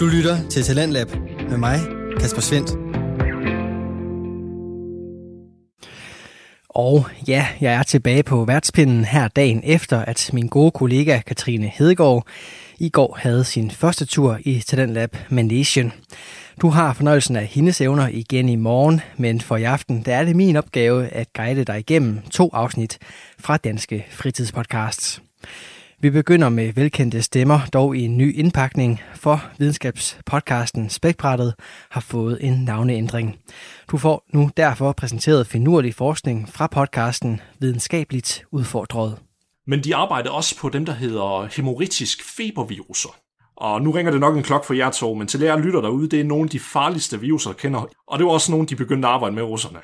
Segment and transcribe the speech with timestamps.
[0.00, 1.08] Du lytter til Talentlab
[1.48, 1.78] med mig,
[2.20, 2.70] Kasper Svendt.
[6.68, 11.66] Og ja, jeg er tilbage på værtspinden her dagen efter, at min gode kollega Katrine
[11.66, 12.26] Hedegaard
[12.78, 15.92] i går havde sin første tur i Talentlab Manation.
[16.60, 20.24] Du har fornøjelsen af hendes evner igen i morgen, men for i aften der er
[20.24, 22.98] det min opgave at guide dig igennem to afsnit
[23.38, 25.22] fra Danske Fritidspodcasts.
[26.02, 31.54] Vi begynder med velkendte stemmer, dog i en ny indpakning, for videnskabspodcasten Spækbrættet
[31.90, 33.38] har fået en navneændring.
[33.90, 39.18] Du får nu derfor præsenteret finurlig forskning fra podcasten Videnskabeligt Udfordret.
[39.66, 43.16] Men de arbejder også på dem, der hedder hemorrhagisk feberviruser.
[43.56, 46.08] Og nu ringer det nok en klok for jer to, men til jer lytter derude,
[46.08, 47.86] det er nogle af de farligste viruser, der kender.
[48.08, 49.78] Og det var også nogle, de begyndte at arbejde med russerne.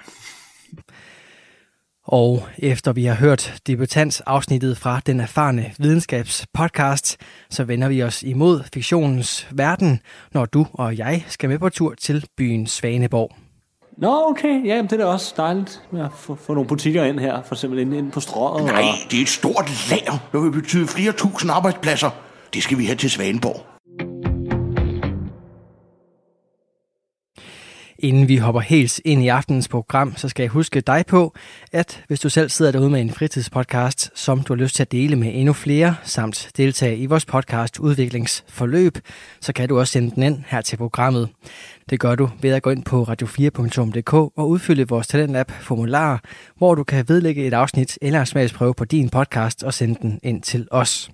[2.06, 7.16] Og efter vi har hørt debutants-afsnittet fra den erfarne videnskabspodcast,
[7.50, 10.00] så vender vi os imod fiktionens verden,
[10.32, 13.30] når du og jeg skal med på tur til byen Svaneborg.
[13.96, 14.66] Nå, okay.
[14.66, 17.54] Ja, det er da også dejligt med at få, få nogle butikker ind her, for
[17.54, 18.64] eksempel ind, ind på strået.
[18.64, 22.10] Nej, det er et stort lager, der vil betyde flere tusind arbejdspladser.
[22.54, 23.75] Det skal vi have til Svaneborg.
[28.06, 31.34] Inden vi hopper helt ind i aftenens program, så skal jeg huske dig på,
[31.72, 34.92] at hvis du selv sidder derude med en fritidspodcast, som du har lyst til at
[34.92, 38.98] dele med endnu flere, samt deltage i vores podcast udviklingsforløb,
[39.40, 41.28] så kan du også sende den ind her til programmet.
[41.90, 46.20] Det gør du ved at gå ind på radio4.dk og udfylde vores Talentlab formular,
[46.56, 50.20] hvor du kan vedlægge et afsnit eller en smagsprøve på din podcast og sende den
[50.22, 51.10] ind til os.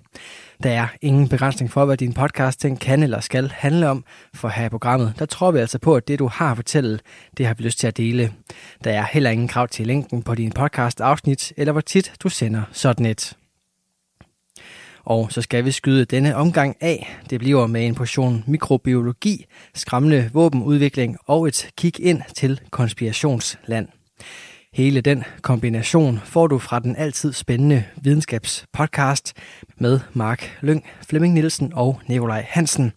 [0.63, 4.47] Der er ingen begrænsning for, hvad din podcast den kan eller skal handle om, for
[4.47, 6.99] her i programmet, der tror vi altså på, at det du har at fortælle,
[7.37, 8.31] det har vi lyst til at dele.
[8.83, 12.29] Der er heller ingen krav til længden på din podcast afsnit, eller hvor tit du
[12.29, 13.33] sender sådan et.
[15.05, 17.17] Og så skal vi skyde denne omgang af.
[17.29, 23.87] Det bliver med en portion mikrobiologi, skræmmende våbenudvikling og et kig ind til konspirationsland.
[24.73, 29.33] Hele den kombination får du fra den altid spændende videnskabspodcast
[29.77, 32.91] med Mark Lyng, Flemming Nielsen og Nikolaj Hansen.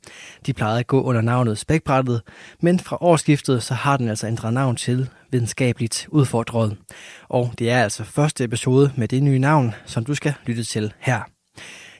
[0.47, 2.23] De plejede at gå under navnet Spækbrættet,
[2.61, 6.77] men fra årsskiftet så har den altså ændret navn til Videnskabeligt Udfordret.
[7.29, 10.93] Og det er altså første episode med det nye navn, som du skal lytte til
[10.99, 11.36] her.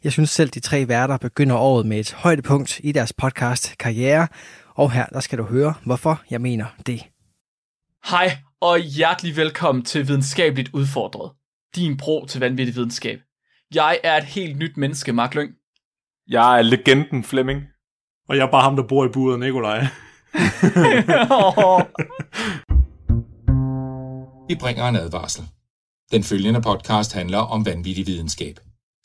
[0.05, 4.29] Jeg synes selv, de tre værter begynder året med et højdepunkt i deres podcast karriere,
[4.75, 7.03] og her der skal du høre, hvorfor jeg mener det.
[8.11, 11.33] Hej og hjertelig velkommen til Videnskabeligt Udfordret.
[11.77, 13.19] Din bro til vanvittig videnskab.
[13.75, 15.51] Jeg er et helt nyt menneske, Mark Lyng.
[16.29, 17.63] Jeg er legenden Flemming.
[18.29, 19.79] Og jeg er bare ham, der bor i buret, Nikolaj.
[24.49, 25.45] Vi bringer en advarsel.
[26.13, 28.59] Den følgende podcast handler om vanvittig videnskab.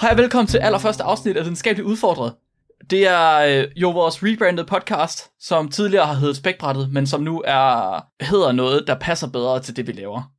[0.00, 2.34] Hej og velkommen til allerførste afsnit af Videnskabeligt Udfordret.
[2.90, 7.42] Det er øh, jo vores rebranded podcast, som tidligere har heddet Spækbrættet, men som nu
[7.44, 10.32] er hedder noget, der passer bedre til det, vi laver.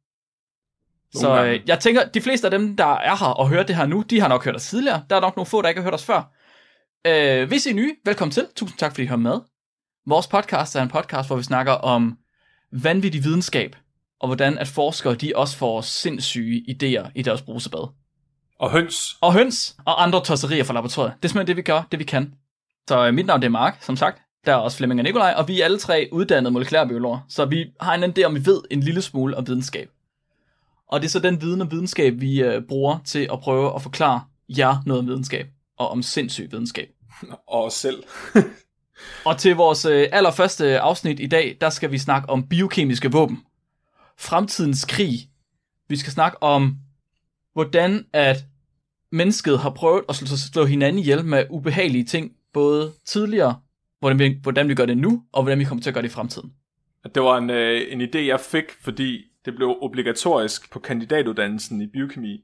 [1.14, 3.86] Så øh, jeg tænker, de fleste af dem, der er her og hører det her
[3.86, 5.04] nu, de har nok hørt os tidligere.
[5.10, 6.34] Der er nok nogle få, der ikke har hørt os før.
[7.08, 8.48] Øh, hvis I er nye, velkommen til.
[8.56, 9.40] Tusind tak, fordi I hører med.
[10.08, 12.18] Vores podcast er en podcast, hvor vi snakker om
[12.72, 13.76] vanvittig videnskab,
[14.20, 17.99] og hvordan at forskere de også får sindssyge idéer i deres brusebad.
[18.60, 19.18] Og høns.
[19.22, 21.14] Og høns og andre tosserier fra laboratoriet.
[21.18, 22.34] Det er simpelthen det, vi gør, det vi kan.
[22.90, 24.22] Så øh, mit navn det er Mark, som sagt.
[24.46, 27.20] Der er også Flemming og Nikolaj, og vi er alle tre uddannede molekylærbiologer.
[27.30, 29.90] Så vi har en idé om, vi ved en lille smule om videnskab.
[30.88, 33.82] Og det er så den viden og videnskab, vi øh, bruger til at prøve at
[33.82, 35.48] forklare jer noget om videnskab.
[35.78, 36.90] Og om sindssyg videnskab.
[37.48, 38.04] Og os selv.
[39.26, 43.44] Og til vores øh, allerførste afsnit i dag, der skal vi snakke om biokemiske våben.
[44.18, 45.30] Fremtidens krig.
[45.90, 46.76] Vi skal snakke om,
[47.54, 48.38] hvordan at
[49.12, 53.60] mennesket har prøvet at slå, slå hinanden ihjel med ubehagelige ting, både tidligere,
[54.00, 56.10] hvordan vi, hvordan vi gør det nu, og hvordan vi kommer til at gøre det
[56.10, 56.54] i fremtiden.
[57.16, 61.88] Det var en, øh, en idé, jeg fik, fordi det blev obligatorisk på kandidatuddannelsen i
[61.88, 62.44] biokemi,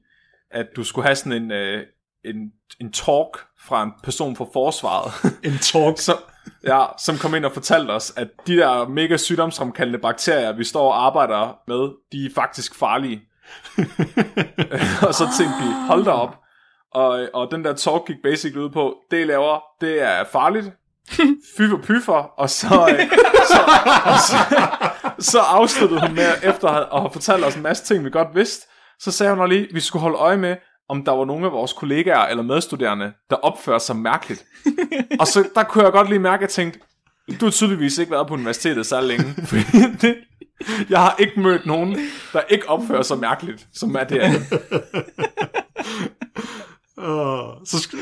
[0.52, 1.84] at du skulle have sådan en, øh,
[2.26, 2.52] en,
[2.82, 5.12] en talk fra en person fra forsvaret.
[5.50, 5.98] En talk.
[5.98, 6.18] som,
[6.64, 10.92] ja, som kom ind og fortalte os, at de der mega sygdomsfremkaldende bakterier, vi står
[10.92, 13.22] og arbejder med, de er faktisk farlige.
[15.08, 16.38] og så tænkte vi, hold da op.
[16.94, 20.72] Og, og den der talk gik basically ud på, det I laver, det er farligt.
[21.58, 23.10] Fy for pyffer, og så, øh,
[23.48, 23.62] så,
[24.06, 24.38] og så,
[25.32, 28.68] så afsluttede hun med, efter at have fortalt os en masse ting, vi godt vidste,
[29.00, 30.56] så sagde hun lige, vi skulle holde øje med,
[30.90, 34.46] om der var nogle af vores kollegaer eller medstuderende, der opfører sig mærkeligt.
[35.20, 36.80] og så der kunne jeg godt lige mærke, at jeg tænkte,
[37.40, 39.26] du har tydeligvis ikke været på universitetet så længe.
[40.02, 40.16] Det,
[40.90, 41.98] jeg har ikke mødt nogen,
[42.34, 44.22] der ikke opfører sig mærkeligt, som er det.
[46.98, 47.06] Uh,
[47.66, 47.98] så sk-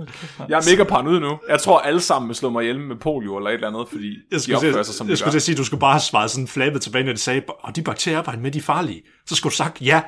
[0.48, 1.38] Jeg er mega paranoid nu.
[1.48, 4.16] Jeg tror alle sammen vil slå mig ihjel med polio eller et eller andet, fordi
[4.32, 5.30] jeg de opfører sig som jeg de skulle gør.
[5.30, 7.42] til at sige, at du skulle bare have svaret sådan flabet tilbage, når de sagde,
[7.60, 9.02] og de bakterier arbejder med, de er farlige.
[9.26, 10.02] Så skulle du sagt, ja,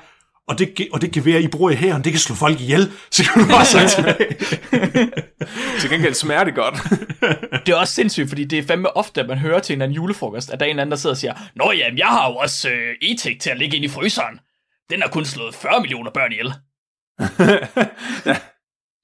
[0.48, 2.92] og det, og det gevær, I bruger i hæren, det kan slå folk ihjel.
[3.10, 4.36] Så kunne du bare sagt tilbage.
[5.80, 6.74] Til gengæld smager det godt.
[7.66, 9.84] Det er også sindssygt, fordi det er fandme ofte, at man hører til en eller
[9.84, 12.06] anden julefrokost, at der er en eller anden, der sidder og siger, Nå jamen, jeg
[12.06, 14.40] har jo også øh, etik til at ligge ind i fryseren.
[14.90, 16.52] Den har kun slået 40 millioner børn ihjel.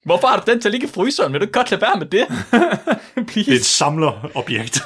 [0.05, 1.33] Hvorfor har du den til at ligge i fryseren?
[1.33, 2.27] Vil du godt lade være med det?
[3.35, 4.81] Det er et samlerobjekt.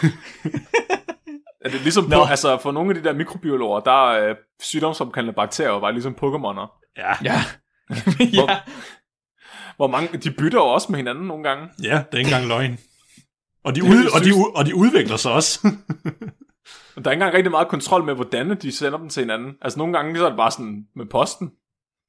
[1.70, 5.34] Er det ligesom på, altså for nogle af de der mikrobiologer, der er øh, sygdomsomkaldende
[5.36, 6.92] bakterier bare ligesom Pokémoner.
[6.98, 7.14] ja.
[7.24, 7.42] Ja.
[8.40, 8.60] ja.
[9.76, 11.68] Hvor mange, de bytter jo også med hinanden nogle gange.
[11.84, 12.78] ja, det er ikke engang løgn.
[13.64, 15.60] Og de, Det ud, og, de, og de udvikler sig også.
[16.96, 19.54] Men Der er ikke engang rigtig meget kontrol med, hvordan de sender dem til hinanden.
[19.62, 21.52] Altså nogle gange så er det bare sådan med posten.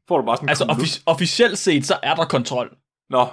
[0.09, 2.77] Får du bare sådan en Altså offic- officielt set, så er der kontrol.
[3.11, 3.27] Nå,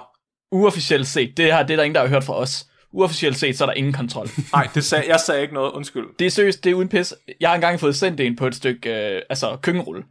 [0.52, 2.66] Uofficielt set, det her det er der ingen, der har hørt fra os.
[2.92, 4.28] Uofficielt set, så er der ingen kontrol.
[4.52, 6.06] nej, det sag, jeg sagde ikke noget, undskyld.
[6.18, 7.14] Det er seriøst, det er uden pis.
[7.40, 10.04] Jeg har engang fået sendt en på et stykke, øh, altså køkkenrulle.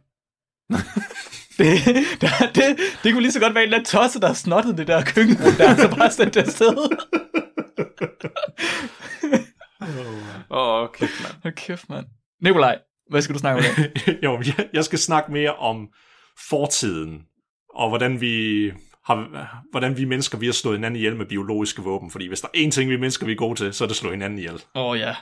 [1.58, 1.84] det,
[2.20, 4.78] det, det, det kunne lige så godt være en eller anden tosse, der har snottet
[4.78, 6.76] det der køkkenrulle der, så bare sendt det afsted.
[10.50, 11.34] Åh, oh, kæft mand.
[11.42, 12.06] Hold kæft, mand.
[12.42, 12.78] Nikolaj,
[13.10, 13.84] hvad skal du snakke om
[14.22, 15.88] jo, jeg, jeg skal snakke mere om
[16.48, 17.22] fortiden,
[17.74, 18.72] og hvordan vi
[19.08, 22.10] har, hvordan vi mennesker vi har slået hinanden ihjel med biologiske våben.
[22.10, 23.92] Fordi hvis der er én ting, vi mennesker vi er gode til, så er det
[23.92, 24.62] at slå hinanden ihjel.
[24.74, 25.14] Åh oh, ja.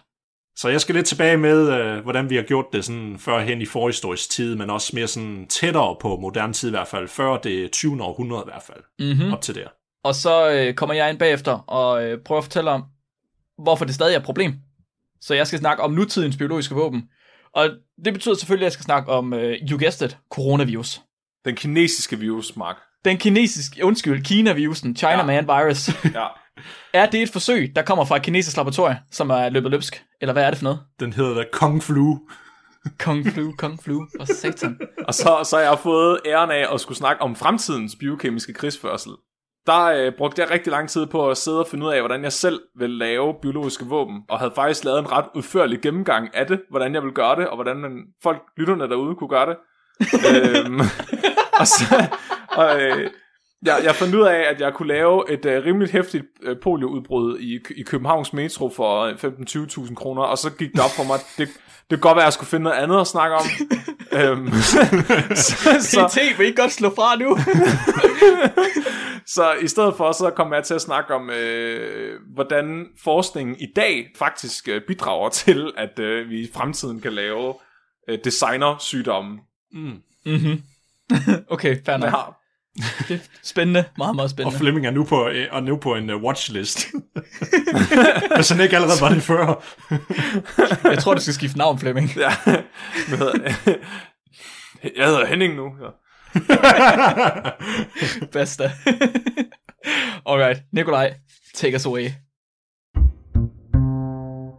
[0.57, 3.67] Så jeg skal lidt tilbage med, øh, hvordan vi har gjort det sådan førhen i
[3.67, 7.73] forhistorisk tid, men også mere sådan tættere på moderne tid i hvert fald, før det
[7.73, 8.03] 20.
[8.03, 9.33] århundrede i hvert fald, Mm-hmm.
[9.33, 9.69] op til der.
[10.05, 12.85] Og så øh, kommer jeg ind bagefter og øh, prøver at fortælle om,
[13.59, 14.55] hvorfor det stadig er et problem.
[15.21, 17.03] Så jeg skal snakke om nutidens biologiske våben.
[17.53, 17.69] Og
[18.05, 21.01] det betyder selvfølgelig, at jeg skal snakke om, øh, you guessed it, coronavirus.
[21.45, 22.77] Den kinesiske virus, Mark.
[23.07, 25.25] Den kinesiske, undskyld, Kina-virusen, China Ja.
[25.25, 25.89] Man Virus.
[26.15, 26.27] Ja.
[26.93, 30.05] er det et forsøg, der kommer fra et kinesisk laboratorium, som er løbet løbsk?
[30.21, 30.81] Eller hvad er det for noget?
[31.01, 32.19] Den hedder da Kung Flu.
[32.99, 34.79] Kung flu, kung flu, og satan.
[35.09, 39.13] Og så, så har jeg fået æren af at skulle snakke om fremtidens biokemiske krigsførsel.
[39.67, 42.25] Der øh, brugte jeg rigtig lang tid på at sidde og finde ud af, hvordan
[42.25, 46.47] jeg selv vil lave biologiske våben, og havde faktisk lavet en ret udførlig gennemgang af
[46.47, 47.93] det, hvordan jeg vil gøre det, og hvordan man,
[48.23, 49.57] folk, lytterne derude, kunne gøre det.
[50.31, 50.81] øhm,
[51.61, 52.07] og så,
[52.49, 53.11] og, øh,
[53.63, 57.39] jeg, jeg fandt ud af, at jeg kunne lave et øh, rimeligt hæftigt øh, polioudbrud
[57.39, 59.15] i, i Københavns Metro for øh,
[59.87, 61.49] 15-20.000 kroner, og så gik det op for mig, at det,
[61.91, 63.45] det kunne godt være, at jeg skulle finde noget andet at snakke om.
[64.19, 64.53] øhm,
[65.47, 67.39] så, så, PT vil ikke godt slå fra nu.
[69.27, 73.67] så i stedet for, så kom jeg til at snakke om, øh, hvordan forskningen i
[73.77, 77.55] dag faktisk øh, bidrager til, at øh, vi i fremtiden kan lave
[78.09, 79.39] øh, designersygdomme.
[79.73, 80.03] Mm.
[80.27, 80.63] mm-hmm.
[81.55, 82.13] okay, fair nok.
[82.13, 84.59] Ja, spændende, meget, meget Og spændende.
[84.59, 86.87] Flemming er nu på, øh, er nu på en uh, watchlist.
[88.37, 89.65] Hvis han ikke allerede var det før.
[90.91, 92.17] Jeg tror, du skal skifte navn, Flemming.
[92.17, 92.31] ja.
[93.09, 93.79] Hvad hedder det?
[94.97, 95.73] Jeg hedder Henning nu.
[95.83, 95.91] Ja.
[98.33, 98.73] Basta.
[100.27, 101.15] Alright, Nikolaj,
[101.55, 102.09] take us away.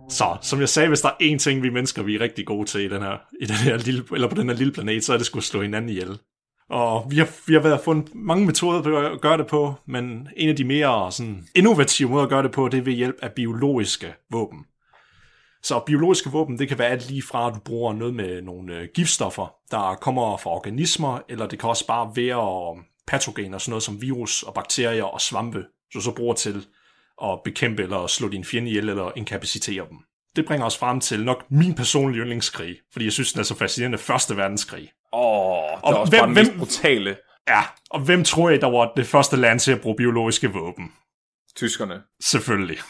[0.10, 2.66] Så, som jeg sagde, hvis der er én ting, vi mennesker vi er rigtig gode
[2.66, 5.14] til i den her, i den her lille, eller på den her lille planet, så
[5.14, 6.20] er det skulle slå hinanden ihjel.
[6.70, 10.28] Og vi har, vi har været fundet mange metoder på at gøre det på, men
[10.38, 13.16] en af de mere sådan, innovative måder at gøre det på, det er ved hjælp
[13.22, 14.66] af biologiske våben.
[15.64, 18.76] Så biologiske våben, det kan være alt lige fra, at du bruger noget med nogle
[18.76, 23.72] øh, giftstoffer, der kommer fra organismer, eller det kan også bare være øh, patogener, sådan
[23.72, 26.66] noget som virus og bakterier og svampe, du så bruger til
[27.24, 29.98] at bekæmpe eller slå din fjende ihjel eller inkapacitere dem.
[30.36, 33.56] Det bringer os frem til nok min personlige yndlingskrig, fordi jeg synes, den er så
[33.56, 33.98] fascinerende.
[33.98, 34.90] Første verdenskrig.
[35.14, 37.18] Åh, oh, det Og er også hvem- bare den mest hvem- brutale.
[37.48, 40.92] Ja, og hvem tror I, der var det første land til at bruge biologiske våben?
[41.56, 42.02] Tyskerne.
[42.22, 42.78] Selvfølgelig.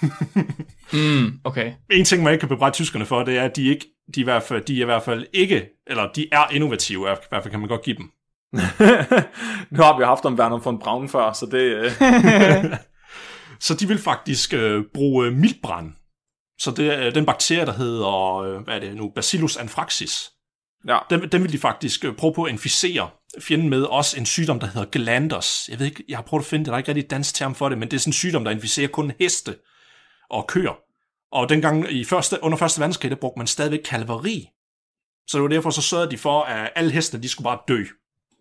[0.93, 1.73] Mm, okay.
[1.91, 4.23] en ting, man ikke kan bebrejde tyskerne for, det er, at de, ikke, de, er
[4.23, 7.43] i hvert fald, de er i hvert fald ikke, eller de er innovative, i hvert
[7.43, 8.11] fald kan man godt give dem.
[9.71, 11.61] nu har vi haft om Werner von Braun før, så det...
[11.61, 11.91] Øh,
[13.59, 15.91] Så de vil faktisk øh, bruge miltbrand.
[16.59, 20.31] Så det er den bakterie, der hedder, øh, hvad er det nu, Bacillus anthracis.
[20.87, 20.97] Ja.
[21.09, 24.59] Den, den vil de faktisk øh, prøve på at inficere fjenden med også en sygdom,
[24.59, 25.69] der hedder glanders.
[25.71, 27.35] Jeg ved ikke, jeg har prøvet at finde det, der er ikke rigtig et dansk
[27.35, 29.55] term for det, men det er sådan en sygdom, der inficerer kun heste
[30.29, 30.77] og køer.
[31.31, 34.47] Og dengang i første, under første verdenskrig, der brugte man stadigvæk kalveri.
[35.27, 37.83] Så det var derfor, så sørgede de for, at alle hestene, de skulle bare dø.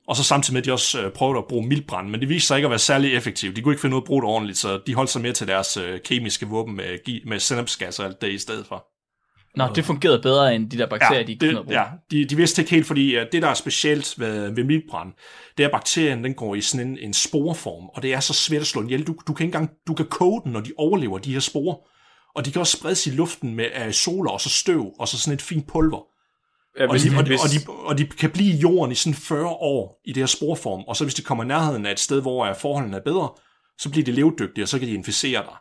[0.08, 2.46] Og så samtidig med, at de også øh, prøvede at bruge mildbrand, men det viste
[2.46, 3.56] sig ikke at være særlig effektivt.
[3.56, 5.32] De kunne ikke finde ud af at bruge det ordentligt, så de holdt sig mere
[5.32, 8.86] til deres øh, kemiske våben med, med sennepsgas og alt det i stedet for.
[9.56, 12.36] Nå, det fungerede bedre end de der bakterier, de ikke kunne det, ja, de, de
[12.36, 15.12] vidste ikke helt, fordi uh, det, der er specielt ved, ved mildbrand,
[15.56, 18.32] det er, at bakterien den går i sådan en, en sporeform, og det er så
[18.34, 19.06] svært at slå den ihjel.
[19.06, 21.76] Du, du, kan ikke engang, du kan koge den, når de overlever de her sporer,
[22.34, 25.34] og de kan også spredes i luften med aerosoler og så støv, og så sådan
[25.34, 26.02] et fint pulver.
[26.78, 28.92] Ja, Og hvis, de, og, de, hvis, og, de, og de kan blive i jorden
[28.92, 31.86] i sådan 40 år i det her sporform, og så hvis de kommer i nærheden
[31.86, 33.28] af et sted, hvor forholdene er bedre,
[33.78, 35.56] så bliver de levedygtige, og så kan de inficere dig.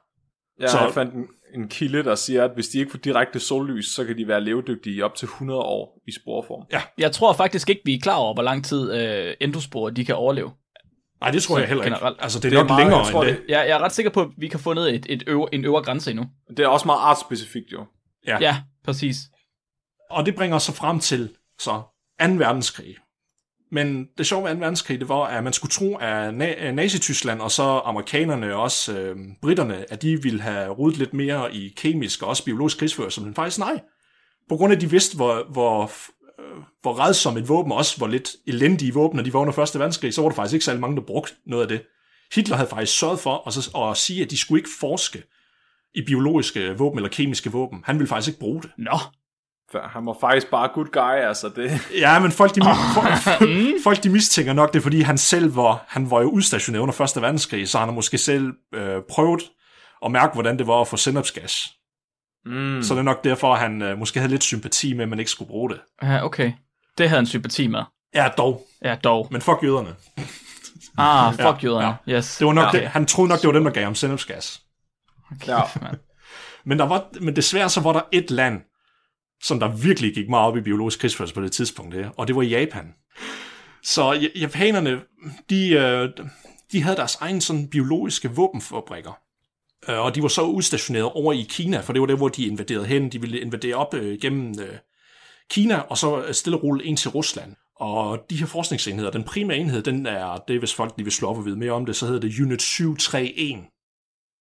[0.59, 1.25] ja, så- jeg fandt en,
[1.57, 4.41] en kilde, der siger, at hvis de ikke får direkte sollys, så kan de være
[4.41, 6.65] levedygtige i op til 100 år i sporform.
[6.71, 10.05] Ja, Jeg tror faktisk ikke, vi er klar over, hvor lang tid øh, endosporer de
[10.05, 10.51] kan overleve.
[11.21, 11.95] nej, det tror Så jeg heller ikke.
[11.95, 12.17] generelt.
[12.21, 13.38] Altså, det er, Det er nok meget- længere jeg tror, end det.
[13.38, 15.47] det- Jeg, jeg er ret sikker på, at vi kan få ned et, et øver,
[15.53, 16.25] en øvre grænse endnu.
[16.50, 17.85] Det er også meget artsspecifikt jo.
[18.27, 18.38] Ja.
[18.41, 19.15] Ja, præcis.
[20.12, 21.81] Og det bringer os så frem til så
[22.21, 22.27] 2.
[22.27, 22.95] verdenskrig.
[23.72, 24.60] Men det sjove ved 2.
[24.60, 28.62] verdenskrig, det var, at man skulle tro, at Na- øh, Nazi-Tyskland og så amerikanerne og
[28.62, 32.79] også øh, britterne, at de ville have rodet lidt mere i kemisk og også biologisk
[32.79, 33.79] krigsførelse, men faktisk nej.
[34.50, 35.84] På grund af, at de vidste, hvor, hvor,
[36.39, 39.79] øh, hvor redsomme et våben, og også hvor lidt elendige våben, de var under 1.
[39.79, 41.81] verdenskrig, så var der faktisk ikke særlig mange, der brugte noget af det.
[42.36, 45.24] Hitler havde faktisk sørget for at, så, at sige, at de skulle ikke forske
[45.95, 47.84] i biologiske våben eller kemiske våben.
[47.86, 48.72] Han ville faktisk ikke bruge det.
[48.77, 49.00] Nå,
[49.72, 51.88] for han var faktisk bare good guy, altså det.
[52.00, 52.62] Ja, men folk de,
[52.95, 53.07] folk,
[53.84, 57.22] folk de mistænker nok det, fordi han selv var, han var jo udstationeret under 1.
[57.22, 59.41] verdenskrig, så han har måske selv øh, prøvet
[60.05, 61.69] at mærke, hvordan det var at få sennepsgas.
[62.45, 62.84] Mm.
[62.84, 65.19] Så det er nok derfor, at han øh, måske havde lidt sympati med, at man
[65.19, 65.79] ikke skulle bruge det.
[66.03, 66.51] ja, okay.
[66.98, 67.81] Det havde han sympati med.
[68.15, 68.65] Ja, dog.
[68.84, 69.27] Ja, dog.
[69.31, 69.95] Men fuck jøderne.
[70.98, 71.98] Ah, fuck Ja, jøderne.
[72.10, 72.38] Yes.
[72.38, 72.79] Det var nok ja.
[72.79, 74.62] det, han troede nok, det var dem, der gav ham sennepsgas.
[75.48, 75.62] Ja.
[76.65, 78.62] Men, der var, men desværre så var der et land,
[79.44, 82.36] som der virkelig gik meget op i biologisk krigsførelse på det tidspunkt, der, og det
[82.36, 82.94] var Japan.
[83.84, 85.01] Så japanerne,
[85.50, 86.10] de, øh,
[86.72, 89.12] de havde deres egen sådan biologiske våbenfabrikker.
[89.89, 92.46] Øh, og de var så udstationeret over i Kina, for det var der, hvor de
[92.46, 93.10] invaderede hen.
[93.10, 94.77] De ville invadere op øh, gennem øh,
[95.50, 97.56] Kina, og så øh, stille og roligt ind til Rusland.
[97.75, 101.13] Og de her forskningsenheder, den primære enhed, den er, det er hvis folk lige vil
[101.13, 103.65] slå op og vide mere om det, så hedder det Unit 731.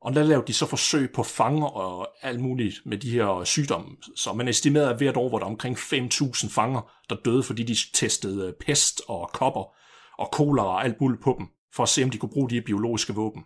[0.04, 3.96] Og der lavede de så forsøg på fanger og alt muligt med de her sygdomme.
[4.16, 7.76] Så man estimerede, at hvert år var der omkring 5.000 fanger, der døde, fordi de
[7.94, 9.74] testede øh, pest og kopper
[10.18, 12.54] og kolera og alt muligt på dem, for at se, om de kunne bruge de
[12.54, 13.42] her biologiske våben.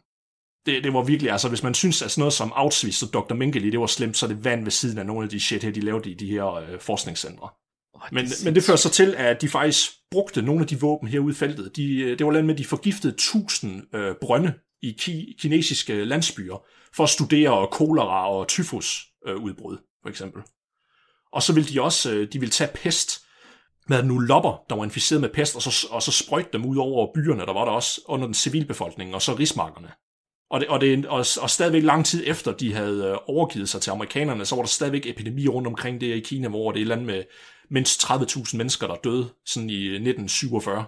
[0.67, 3.35] Det, det var virkelig, altså hvis man synes, at sådan noget som Auschwitz og Dr.
[3.35, 5.71] Mengele, det var slemt, så det vand ved siden af nogle af de shit her,
[5.71, 7.49] de lavede i de her øh, forskningscentre.
[8.13, 11.33] Men, men det fører så til, at de faktisk brugte nogle af de våben herude
[11.33, 11.77] i feltet.
[11.77, 16.05] De, øh, det var land med, at de forgiftede 1000 øh, brønde i ki- kinesiske
[16.05, 20.43] landsbyer for at studere kolera og tyfus øh, udbrud, for eksempel.
[21.33, 23.25] Og så ville de også øh, de ville tage pest
[23.89, 26.77] med nu lopper, der var inficeret med pest, og så, og så sprøjte dem ud
[26.77, 29.89] over byerne, der var der også under den civilbefolkning, og så rigsmarkerne.
[30.51, 33.81] Og, det, og, det, og, og stadigvæk lang tid efter, de havde øh, overgivet sig
[33.81, 36.83] til amerikanerne, så var der stadigvæk epidemi rundt omkring det i Kina, hvor det er
[36.83, 37.25] et land med
[37.71, 40.85] mindst 30.000 mennesker, der døde sådan i øh, 1947.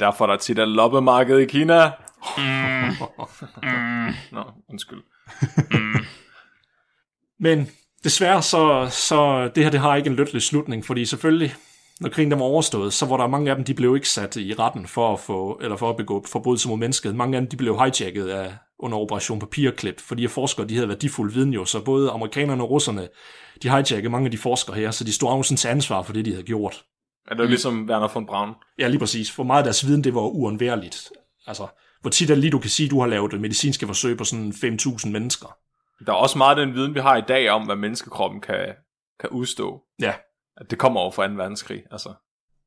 [0.00, 1.90] Derfor er der tit et loppemarked i Kina.
[2.38, 4.14] Mm.
[4.32, 5.02] Nå, undskyld.
[7.40, 7.70] Men
[8.04, 11.54] desværre så, så det her det har ikke en lykkelig slutning, fordi selvfølgelig,
[12.00, 14.36] når krigen den var overstået, så var der mange af dem, de blev ikke sat
[14.36, 17.14] i retten for at, få, eller for at begå forbrydelser mod mennesket.
[17.14, 20.88] Mange af dem, de blev hijacket af, under Operation Papirklip, fordi de forskere, de havde
[20.88, 23.08] værdifuld viden jo, så både amerikanerne og russerne,
[23.62, 26.24] de hijackede mange af de forskere her, så de stod afsen til ansvar for det,
[26.24, 26.84] de havde gjort.
[27.28, 28.54] Er det jo ligesom Werner von Braun?
[28.78, 29.30] Ja, lige præcis.
[29.30, 31.10] For meget af deres viden, det var uundværligt.
[31.46, 31.66] Altså,
[32.00, 34.50] hvor tit er det lige, du kan sige, du har lavet medicinske forsøg på sådan
[34.50, 35.56] 5.000 mennesker.
[36.06, 38.66] Der er også meget af den viden, vi har i dag om, hvad menneskekroppen kan,
[39.20, 39.82] kan udstå.
[40.00, 40.12] Ja,
[40.56, 41.34] At det kommer over fra 2.
[41.34, 41.82] verdenskrig.
[41.90, 42.12] Altså.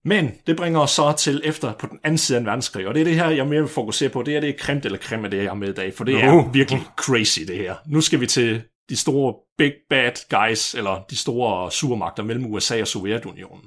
[0.06, 2.94] Men det bringer os så til efter på den anden side af en verdenskrig, og
[2.94, 4.24] det er det her, jeg mere vil fokusere på.
[4.24, 6.34] Det er det kremt eller creme, det jeg har med i dag, for det er
[6.34, 6.54] Uh.
[6.54, 7.76] virkelig crazy, det her.
[7.88, 12.82] Nu skal vi til de store big bad guys, eller de store supermagter mellem USA
[12.82, 13.64] og Sovjetunionen.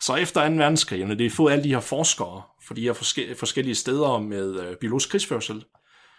[0.00, 0.54] Så efter 2.
[0.54, 4.18] verdenskrig, når det er fået alle de her forskere fordi de her forske- forskellige steder
[4.18, 5.64] med øh, biologisk krigsførsel,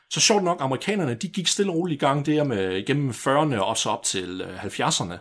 [0.09, 3.59] så sjovt nok, amerikanerne, de gik stille og roligt i gang der med gennem 40'erne
[3.59, 5.17] og så op til øh, 70'erne.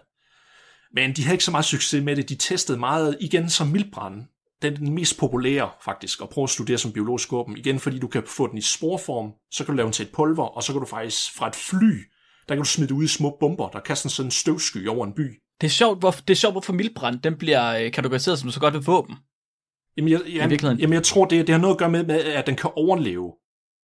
[0.95, 2.29] Men de havde ikke så meget succes med det.
[2.29, 4.23] De testede meget igen som mildbrand.
[4.62, 7.57] Den er den mest populære faktisk, at prøve at studere som biologisk våben.
[7.57, 10.12] Igen, fordi du kan få den i sporform, så kan du lave den til et
[10.12, 11.93] pulver, og så kan du faktisk fra et fly,
[12.49, 15.12] der kan du smide ud i små bomber, der kaster sådan en støvsky over en
[15.12, 15.41] by.
[15.61, 18.61] Det er sjovt, hvor, det er sjovt, hvorfor mildbrand, den bliver øh, kategoriseret som så
[18.61, 19.17] godt et våben.
[19.97, 20.81] Jamen, jeg, I virkeligheden.
[20.81, 23.33] jamen, jeg tror, det, det har noget at gøre med, med, at den kan overleve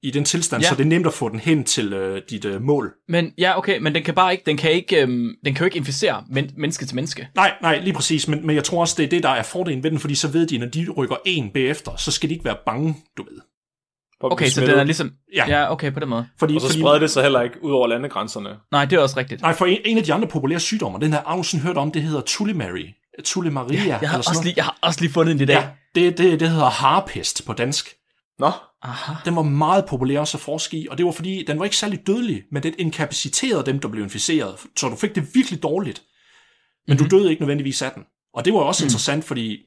[0.02, 0.68] i den tilstand, Ja.
[0.68, 2.94] så det er nemt at få den hen til øh, dit øh, mål.
[3.08, 5.64] Men ja, okay, men den kan bare ikke, den kan ikke, øhm, den kan jo
[5.64, 7.28] ikke inficere men, menneske til menneske.
[7.34, 9.82] Nej, nej, lige præcis, men, men jeg tror også, det er det, der er fordelen
[9.82, 12.44] ved den, fordi så ved de, når de rykker en bagefter, så skal de ikke
[12.44, 13.40] være bange, du ved.
[14.32, 15.44] Okay, så den er ligesom, Ja.
[15.48, 16.26] ja, okay, på den måde.
[16.38, 18.56] Fordi, Og så fordi, spreder det sig heller ikke ud over landegrænserne.
[18.72, 19.42] Nej, det er også rigtigt.
[19.42, 22.02] Nej, for en, en af de andre populære sygdomme, den her Augen hørt om, det
[22.02, 22.86] hedder Tulimary.
[23.24, 24.44] Tulimaria, Jeg har, eller sådan også noget.
[24.44, 25.54] lige, jeg har også lige fundet den i dag.
[25.54, 27.88] Ja, det, det, det hedder harpest på dansk.
[28.38, 28.50] Nå,
[28.82, 29.12] Aha.
[29.24, 31.76] Den var meget populær også at forske i, og det var fordi, den var ikke
[31.76, 36.02] særlig dødelig, men den inkapaciterede dem, der blev inficeret, så du fik det virkelig dårligt.
[36.86, 37.08] Men mm-hmm.
[37.08, 38.02] du døde ikke nødvendigvis af den.
[38.34, 38.86] Og det var også mm.
[38.86, 39.58] interessant, fordi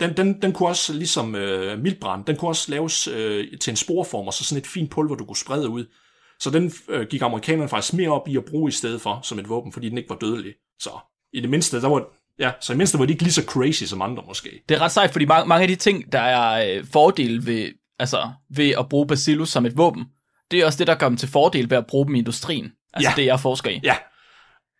[0.00, 3.76] den, den, den kunne også, ligesom øh, mildbrand, den kunne også laves øh, til en
[3.76, 5.84] sporeform, og så sådan et fint pulver, du kunne sprede ud.
[6.40, 9.38] Så den øh, gik amerikanerne faktisk mere op i at bruge i stedet for som
[9.38, 10.52] et våben, fordi den ikke var dødelig.
[10.78, 10.90] Så
[11.32, 12.04] i det mindste, der var,
[12.38, 14.50] ja, så i det mindste var de ikke lige så crazy som andre måske.
[14.68, 17.68] Det er ret sejt, fordi mange, mange af de ting, der er øh, fordele ved,
[17.98, 20.04] altså, ved at bruge bacillus som et våben,
[20.50, 22.72] det er også det, der gør dem til fordel ved at bruge dem i industrien.
[22.94, 23.20] Altså Ja.
[23.22, 23.80] det, jeg forsker i.
[23.84, 23.96] Ja,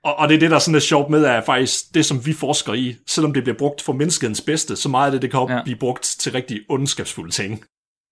[0.05, 2.33] og, og det er det, der sådan er sjovt med, er faktisk det, som vi
[2.33, 5.41] forsker i, selvom det bliver brugt for menneskets bedste, så meget af det, det kan
[5.41, 5.57] op Ja.
[5.57, 5.63] ja.
[5.63, 7.65] blive brugt til rigtig ondskabsfulde ting.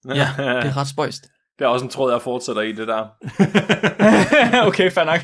[0.08, 1.22] Ja, det er ret spøjst.
[1.58, 3.06] det er også en tråd, jeg fortsætter i det der.
[4.68, 5.20] okay, fair nok.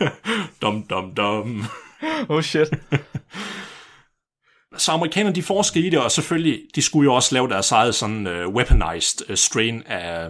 [0.62, 1.64] Dum, dum, dum.
[2.28, 2.68] oh shit.
[4.76, 7.94] Så amerikanerne, de forsker i det, og selvfølgelig, de skulle jo også lave deres eget
[7.94, 10.28] sådan uh, weaponized uh, strain af,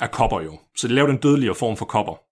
[0.00, 0.58] af kopper jo.
[0.76, 2.29] Så de lavede en dødeligere form for kopper.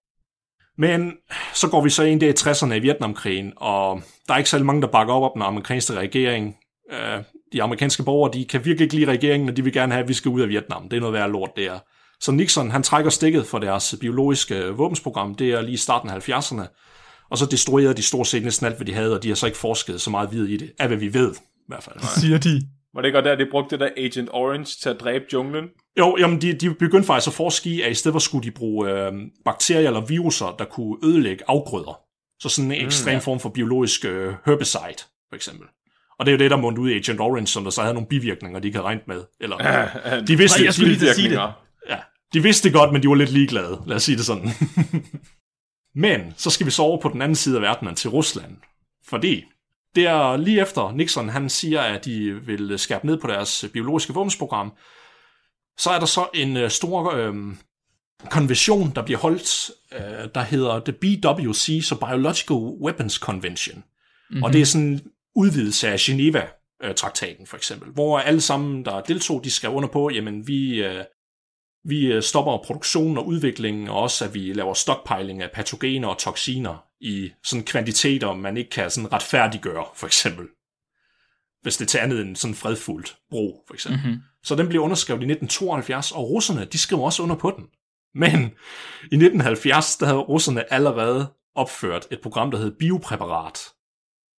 [0.79, 1.13] Men
[1.55, 4.67] så går vi så ind der i 60'erne i Vietnamkrigen, og der er ikke særlig
[4.67, 6.57] mange, der bakker op om den amerikanske regering.
[6.93, 10.03] Uh, de amerikanske borgere, de kan virkelig ikke lide regeringen, og de vil gerne have,
[10.03, 10.89] at vi skal ud af Vietnam.
[10.89, 11.79] Det er noget værd lort, det er.
[12.21, 16.29] Så Nixon, han trækker stikket for deres biologiske våbensprogram, det er lige i starten af
[16.29, 16.63] 70'erne.
[17.31, 19.47] Og så destruerede de stort set næsten alt, hvad de havde, og de har så
[19.47, 21.97] ikke forsket så meget videre i det, af hvad vi ved, i hvert fald.
[22.21, 22.63] Siger de.
[22.95, 25.65] Var det ikke godt der, de brugte det der Agent Orange til at dræbe junglen?
[25.99, 28.51] Jo, jamen de, de begyndte faktisk at forske i, at i stedet for skulle de
[28.51, 29.13] bruge øh,
[29.45, 32.01] bakterier eller viruser, der kunne ødelægge afgrøder.
[32.41, 33.19] Så sådan en ekstrem ja.
[33.19, 35.67] form for biologisk øh, herbicide, for eksempel.
[36.19, 37.95] Og det er jo det, der mundte ud i Agent Orange, som der så havde
[37.95, 39.25] nogle bivirkninger, de ikke havde regnet med.
[39.41, 39.57] Eller,
[40.29, 41.41] de vidste, Nej, jeg skulle lige at sige det.
[41.89, 41.99] Ja,
[42.33, 43.83] de vidste det godt, men de var lidt ligeglade.
[43.87, 44.51] Lad os sige det sådan.
[46.05, 48.57] men så skal vi så over på den anden side af verdenen til Rusland.
[49.07, 49.45] Fordi
[49.95, 54.15] det er lige efter Nixon, han siger, at de vil skærpe ned på deres biologiske
[54.15, 54.73] våbensprogram,
[55.79, 57.35] så er der så en øh, stor øh,
[58.31, 63.77] konvention, der bliver holdt, øh, der hedder The BWC, så Biological Weapons Convention.
[63.77, 64.43] Mm-hmm.
[64.43, 65.01] Og det er sådan en
[65.35, 70.47] udvidelse af Geneva-traktaten, for eksempel, hvor alle sammen, der deltog, de skrev under på, jamen
[70.47, 71.05] vi, øh,
[71.89, 76.19] vi øh, stopper produktionen og udviklingen, og også at vi laver stockpiling af patogener og
[76.19, 80.47] toksiner i sådan kvantiteter, man ikke kan sådan retfærdiggøre, for eksempel.
[81.63, 84.01] Hvis det er til andet end sådan fredfuldt brug, for eksempel.
[84.05, 84.21] Mhm.
[84.43, 87.65] Så den bliver underskrevet i 1972, og russerne, de skriver også under på den.
[88.15, 88.41] Men
[89.03, 93.59] i 1970, der havde russerne allerede opført et program, der hed Biopræparat,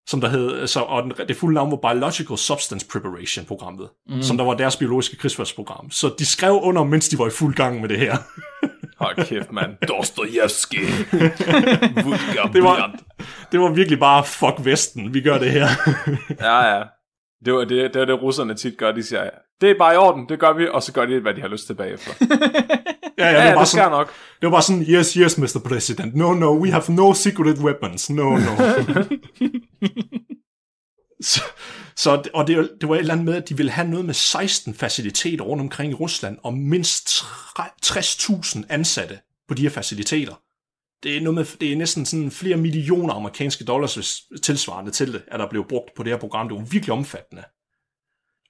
[0.09, 4.21] som der hed, så, og den, det fulde navn var Biological Substance Preparation programmet, mm.
[4.21, 5.91] som der var deres biologiske krigsførsprogram.
[5.91, 8.17] Så de skrev under, mens de var i fuld gang med det her.
[9.01, 9.77] Hold kæft, mand.
[9.87, 10.77] Dostojevski.
[12.53, 12.99] Det var,
[13.51, 15.67] det var virkelig bare, fuck Vesten, vi gør det her.
[16.47, 16.83] Ja, ja.
[17.45, 18.91] Det var det, det, var det russerne tit gør.
[18.91, 19.29] De siger,
[19.61, 21.47] det er bare i orden, det gør vi, og så gør de, hvad de har
[21.47, 22.11] lyst til bagefter.
[23.19, 24.07] Ja, Ja, det, var ja bare det skal sådan, nok.
[24.41, 25.59] det var bare sådan, yes, yes, Mr.
[25.65, 26.15] President.
[26.15, 28.09] No, no, we have no secret weapons.
[28.09, 28.55] No, no.
[31.21, 31.41] så,
[31.95, 34.13] så, og det, det var et eller andet med, at de ville have noget med
[34.13, 37.09] 16 faciliteter rundt omkring i Rusland, og mindst
[37.85, 40.35] 60.000 ansatte på de her faciliteter.
[41.03, 45.13] Det er, noget med, det er næsten sådan flere millioner amerikanske dollars hvis tilsvarende til
[45.13, 46.49] det, at der blev brugt på det her program.
[46.49, 47.43] Det var virkelig omfattende.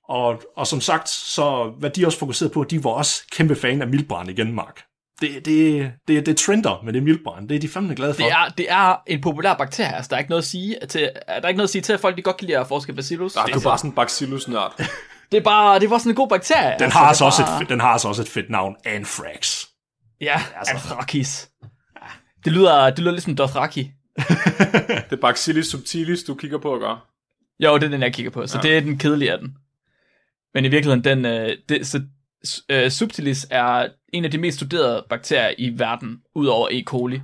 [0.10, 3.82] Og, og som sagt, så hvad de også fokuserede på, de var også kæmpe fan
[3.82, 4.82] af mildbrand igen, Mark.
[5.22, 7.50] Det, det, det, det trender med det mildbrand.
[7.50, 8.22] Det er de fandme glade for.
[8.24, 11.10] Det er, det er en populær bakterie, altså der er ikke noget at sige til,
[11.28, 12.94] er der ikke noget at sige til, at folk de godt kan lide at forske
[12.94, 13.34] bacillus.
[13.34, 14.74] Det, du er bare sådan en bacillus-nørd.
[15.32, 16.76] det, er bare, det er bare sådan en god bakterie.
[16.80, 18.76] den, har altså det er også bare- et, den har altså også et fedt navn,
[18.86, 19.66] Anthrax.
[20.22, 20.74] Ja, Altså.
[20.74, 21.50] Anthrakis.
[22.46, 23.92] Det lyder, det lyder ligesom Dothraki.
[25.10, 27.00] Det er Bacillus subtilis, du kigger på at gøre.
[27.60, 28.62] Jo, det er den, jeg kigger på, så ja.
[28.62, 29.54] det er den kedelige af den.
[30.54, 32.02] Men i virkeligheden, den, øh, det, så,
[32.70, 36.84] øh, subtilis er en af de mest studerede bakterier i verden, udover E.
[36.86, 37.22] coli.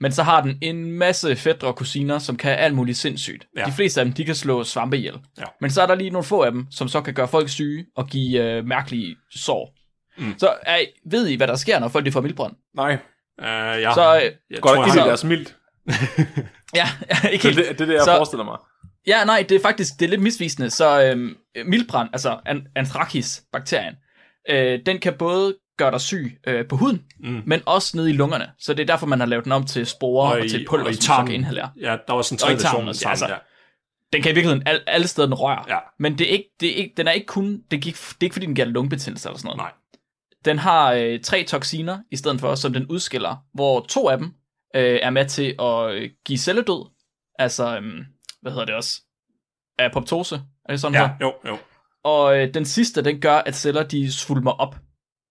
[0.00, 3.46] Men så har den en masse fædre og kusiner, som kan alt muligt sindssygt.
[3.56, 3.64] Ja.
[3.64, 5.14] De fleste af dem, de kan slå svampe ihjel.
[5.38, 5.44] Ja.
[5.60, 7.86] Men så er der lige nogle få af dem, som så kan gøre folk syge
[7.96, 9.74] og give øh, mærkelige sår.
[10.18, 10.34] Mm.
[10.38, 10.78] Så er,
[11.10, 12.52] ved I, hvad der sker, når folk de får mildbrand?
[12.76, 12.98] Nej,
[13.38, 13.94] Uh, ja.
[13.94, 15.56] Så, øh, jeg går tror, der jeg ind i har, deres mildt.
[16.74, 16.86] Ja,
[17.32, 17.68] ikke Det, helt.
[17.68, 18.58] det, det er det, jeg Så- forestiller mig.
[19.06, 20.70] Ja, nej, det er faktisk det er lidt misvisende.
[20.70, 23.94] Så øhm, mildbrand, altså an- Anthracis-bakterien,
[24.50, 27.42] øh, den kan både gøre dig syg øh, på huden, mm.
[27.46, 28.50] men også nede i lungerne.
[28.58, 30.84] Så det er derfor, man har lavet den om til sporer og, og til pulver,
[30.92, 31.70] som du så kan inhalere.
[31.80, 32.88] Ja, der var sådan en Og i tredje tarmen version.
[32.88, 33.26] også, Tarmen, altså.
[33.28, 33.36] ja.
[34.12, 35.64] Den kan i virkeligheden al- alle steder, den rører.
[35.68, 35.78] Ja.
[35.98, 38.24] Men det er ikke, det er ikke, den er ikke kun, det, gik, det er
[38.24, 39.58] ikke fordi, den giver lungebetændelse eller sådan noget.
[39.58, 39.72] Nej.
[40.44, 44.26] Den har øh, tre toksiner i stedet for, som den udskiller, hvor to af dem
[44.76, 46.90] øh, er med til at øh, give celledød.
[47.38, 47.82] Altså, øh,
[48.42, 49.00] hvad hedder det også?
[49.78, 50.40] Apoptose.
[50.64, 51.10] Er det sådan, Ja, ja.
[51.20, 51.58] jo, jo.
[52.04, 54.76] Og øh, den sidste, den gør, at celler de svulmer op.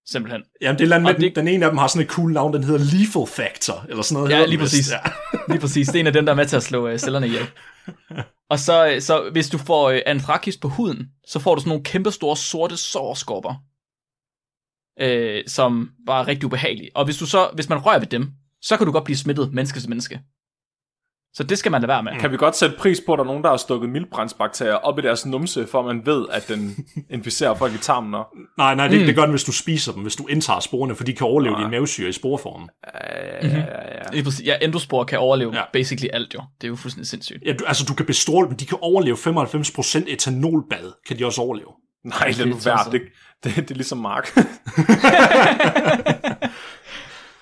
[0.05, 0.43] Simpelthen.
[0.61, 2.63] Jamen, det er med, det- den ene af dem har sådan et cool navn, den
[2.63, 4.31] hedder Lethal Factor, eller sådan noget.
[4.31, 4.71] Ja, lige vist.
[4.71, 4.91] præcis.
[4.91, 4.97] Ja.
[5.47, 5.87] Lige præcis.
[5.87, 7.45] Det er en af dem, der er med til at slå øh, cellerne ihjel.
[8.49, 11.69] Og så, øh, så hvis du får øh, anthrakis på huden, så får du sådan
[11.69, 13.53] nogle kæmpe store sorte sårskorper,
[15.01, 16.91] øh, som var rigtig ubehagelige.
[16.95, 19.53] Og hvis, du så, hvis man rører ved dem, så kan du godt blive smittet
[19.53, 20.21] menneske til menneske.
[21.33, 22.11] Så det skal man lade være med.
[22.19, 24.99] Kan vi godt sætte pris på, at der er nogen, der har stukket mildbrændsbakterier op
[24.99, 26.75] i deres numse, for man ved, at den
[27.15, 28.13] inficerer folk i tarmen.
[28.15, 28.27] Og...
[28.57, 29.05] Nej, nej, det, Mm.
[29.05, 31.55] det gør den, hvis du spiser dem, hvis du indtager sporene, for de kan overleve
[31.61, 32.69] din mavesyre i sporeformen.
[33.43, 33.63] Ja, ja, ja.
[34.11, 34.45] Lige præcis.
[34.45, 35.59] Ja, endospor kan overleve Ja.
[35.59, 35.63] ja.
[35.73, 36.39] basically alt jo.
[36.61, 37.43] Det er jo fuldstændig sindssygt.
[37.45, 41.41] Ja, du, altså, du kan bestråle dem, de kan overleve 95% etanolbad, kan de også
[41.41, 41.67] overleve.
[42.05, 42.59] Nej, nu det er være.
[42.83, 43.01] så- Det,
[43.43, 44.31] det, det er ligesom Mark.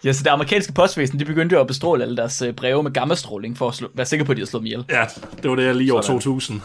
[0.04, 2.92] Ja, så det amerikanske postvæsen, de begyndte jo at bestråle alle deres øh, breve med
[2.92, 4.86] gammastråling, for at slå, være sikker på, at de har slået dem ihjel.
[4.90, 5.06] Ja,
[5.44, 6.16] det var det lige år Sådan.
[6.20, 6.62] 2000.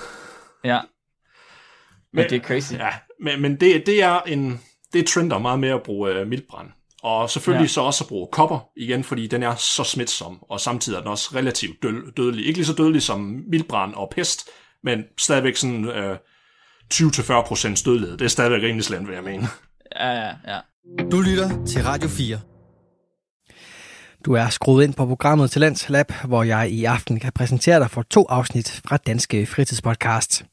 [0.65, 0.81] Ja.
[2.13, 2.73] Men det er crazy.
[2.73, 4.61] Ja, men, men det, det er en
[4.95, 6.69] det trender meget med at bruge øh, mildbrand.
[7.03, 7.69] Og selvfølgelig ja.
[7.69, 11.09] Så også at bruge kopper igen, fordi den er så smitsom, og samtidig er den
[11.09, 12.47] også relativt død, dødelig.
[12.47, 14.49] Ikke lige så dødelig som mildbrand og pest,
[14.83, 16.17] men stadigvæk sådan øh,
[16.95, 18.17] 20-40% dødelighed.
[18.17, 19.47] Det er stadigvæk rimelig slemt, vil jeg mene.
[19.97, 20.59] Ja, ja, ja.
[21.11, 22.54] Du lytter til Radio 4.
[24.25, 27.91] Du er skruet ind på programmet Talents Lab, hvor jeg i aften kan præsentere dig
[27.91, 30.45] for to afsnit fra Danske Fritidspodcast.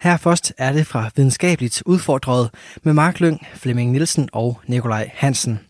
[0.00, 2.50] Her først er det fra Videnskabeligt Udfordret
[2.82, 5.60] med Mark Lyng, Flemming Nielsen og Nikolaj Hansen.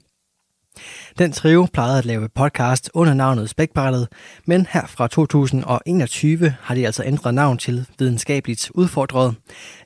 [1.18, 4.08] Den trio plejede at lave podcast under navnet Spækbrættet,
[4.46, 9.34] men her fra 2021 har de altså ændret navn til Videnskabeligt Udfordret.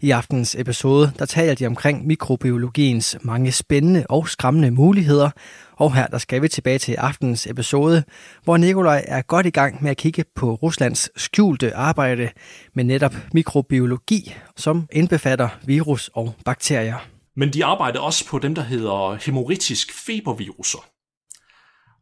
[0.00, 5.30] I aftens episode, der taler de omkring mikrobiologiens mange spændende og skræmmende muligheder,
[5.76, 8.04] og her der skal vi tilbage til aftens episode,
[8.44, 12.30] hvor Nikolaj er godt i gang med at kigge på Ruslands skjulte arbejde
[12.74, 16.96] med netop mikrobiologi, som indbefatter virus og bakterier.
[17.36, 20.78] Men de arbejder også på dem, der hedder hemorrhagisk feberviruser.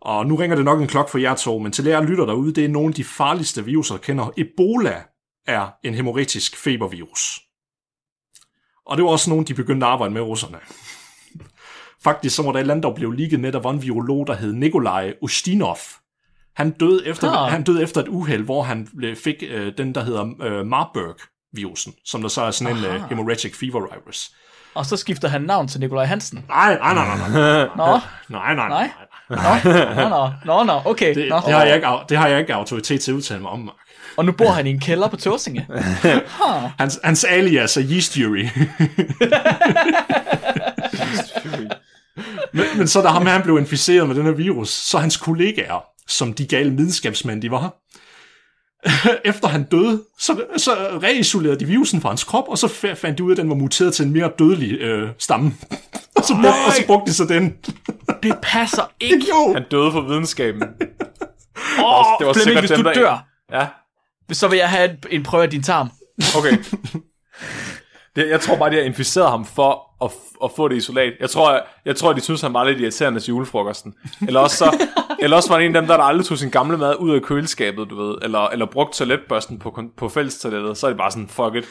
[0.00, 2.54] Og nu ringer det nok en klok for jer to, men til jer lytter derude,
[2.54, 4.30] det er nogle af de farligste viruser, der kender.
[4.36, 5.02] Ebola
[5.46, 7.40] er en hemorrhagisk febervirus.
[8.86, 10.58] Og det var også nogle, de begyndte at arbejde med russerne.
[12.04, 14.26] Faktisk så var der et eller andet, der blev ligget med, der var en virolog,
[14.26, 15.78] der hed Nikolaj Ustinov.
[16.56, 17.52] Han døde efter, Ah.
[17.52, 21.94] han døde efter et uheld, hvor han blev- fik øh, den, der hedder øh, Marburg-virusen,
[22.04, 23.04] som der så er sådan en øh, Aha.
[23.08, 24.30] hemorrhagic fever virus.
[24.74, 26.44] Og så skifter han navn til Nikolaj Hansen.
[26.48, 27.68] Nej, nej, nej, nej, nej.
[27.76, 28.90] Nå, Nej, nej, Nej.
[29.30, 29.60] nej.
[29.64, 31.14] nå, nå, nå, nå, okay.
[31.14, 31.36] Det, nå.
[31.46, 33.74] det, har jeg ikke, det har jeg ikke autoritet til at udtale mig om, Mark.
[34.16, 35.66] Og nu bor han i en kælder på Tåsinge.
[36.78, 38.44] Hans, hans alias er Yeast Fury.
[42.52, 45.84] men, men så da ham han blev inficeret med den her virus, så hans kollegaer,
[46.08, 47.74] som de gale videnskabsmænd de var,
[49.30, 53.18] efter han døde, så, så reisolerede de virusen fra hans krop, og så fa- fandt
[53.18, 55.52] de ud af, at den var muteret til en mere dødelig øh, stamme.
[56.16, 57.54] og, så brugte, og så brugte de så den.
[58.22, 59.26] Det passer ikke.
[59.28, 60.62] Jo, Han døde for videnskaben.
[60.62, 63.66] Åh, det var Flemming, hvis du dør, Ja,
[64.32, 65.90] så vil jeg have en- en prøve af din tarm.
[66.38, 66.56] okay.
[68.16, 70.10] Det, jeg tror bare, de har inficeret ham for at,
[70.44, 71.12] at få det isolat.
[71.20, 73.94] Jeg tror, jeg, jeg tror, de synes, han var lidt irriterende til julefrokosten.
[74.26, 74.86] Eller også, så,
[75.22, 77.14] eller også var det en af dem, der, der aldrig tog sin gamle mad ud
[77.14, 78.18] af køleskabet, du ved.
[78.22, 80.76] Eller, eller brugt toiletbørsten på, på fællestoilettet.
[80.76, 81.64] Så er det bare sådan, fuck it.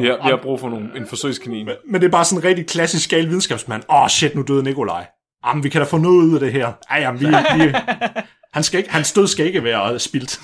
[0.00, 1.68] Vi har, vi har brug for nogle, en forsøgskanin.
[1.88, 3.82] Men det er bare sådan en rigtig klassisk gal videnskabsmand.
[3.90, 5.06] Åh, oh, shit, nu døde Nikolaj.
[5.46, 6.72] Jamen, vi kan da få noget ud af det her.
[6.90, 7.74] Ej, jamen, vi, vi,
[8.54, 10.40] han skal ikke, hans død skal ikke være spildt.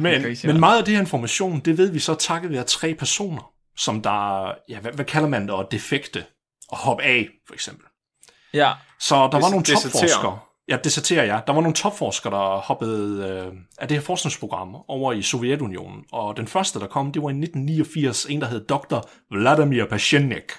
[0.00, 2.94] Men, crazy, men meget af det her information, det ved vi så takket være tre
[2.94, 6.24] personer, som der, ja, hvad, hvad kalder man det, at defekte
[6.68, 7.86] og hoppe af, for eksempel.
[8.54, 9.90] Ja, Så der var Des- nogle desertere.
[9.92, 10.38] topforskere.
[10.68, 11.42] Ja, deserterer jeg.
[11.46, 16.04] Der var nogle topforskere, der hoppede øh, af det her forskningsprogram over i Sovjetunionen.
[16.12, 18.98] Og den første, der kom, det var i 1989, en, der hed Dr.
[19.30, 20.52] Vladimir Pashenik.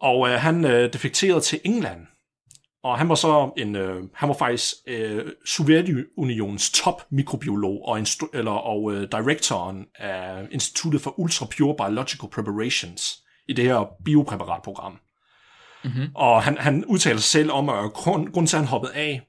[0.00, 2.06] Og øh, han øh, defekterede til England.
[2.84, 8.30] Og han var så en, øh, han var faktisk øh, Sovjetunionens top mikrobiolog og, instru-
[8.34, 13.18] eller, og øh, directoren af Instituttet for Ultra Pure Biological Preparations
[13.48, 14.98] i det her biopræparatprogram.
[16.14, 19.22] Og han, han udtaler sig selv om, at grund, grunden til, at han hoppede af,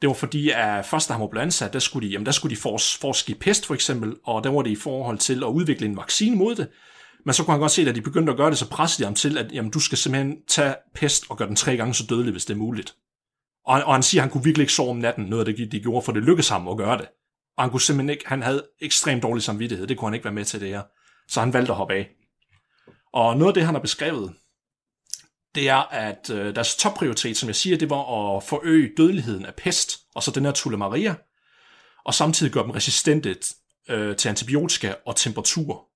[0.00, 2.32] det var fordi, at først da han var blevet ansat, der skulle de, jamen, der
[2.32, 5.36] skulle de forske, forske i pest for eksempel, og der var det i forhold til
[5.44, 6.68] at udvikle en vaccine mod det.
[7.24, 9.06] Men så kunne han godt se, at de begyndte at gøre det, så pressede de
[9.06, 12.06] ham til, at jamen, du skal simpelthen tage pest og gøre den tre gange så
[12.06, 12.96] dødelig, hvis det er muligt.
[13.66, 15.72] Og, og han siger, at han kunne virkelig ikke sove om natten, noget af det,
[15.72, 17.08] de gjorde, for det lykkedes ham at gøre det.
[17.56, 20.34] Og han kunne simpelthen ikke, han havde ekstremt dårlig samvittighed, det kunne han ikke være
[20.34, 20.82] med til det her.
[21.28, 22.10] Så han valgte at hoppe af.
[23.12, 24.34] Og noget af det, han har beskrevet,
[25.54, 29.54] det er, at øh, deres topprioritet, som jeg siger, det var at forøge dødeligheden af
[29.54, 31.14] pest, og så den her tullemaria,
[32.04, 33.36] og samtidig gøre dem resistente
[33.88, 35.88] øh, til antibiotika og temperatur.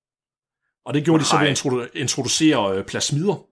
[0.89, 3.47] Og det gjorde de så ved at introdu- introducere øh, plasmider,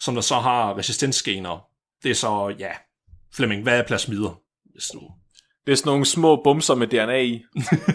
[0.00, 1.68] som der så har resistensgener.
[2.02, 2.70] Det er så, ja,
[3.34, 4.40] Flemming, hvad er plasmider?
[5.66, 7.44] Det er sådan nogle små bumser med DNA i.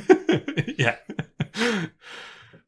[0.85, 0.91] ja.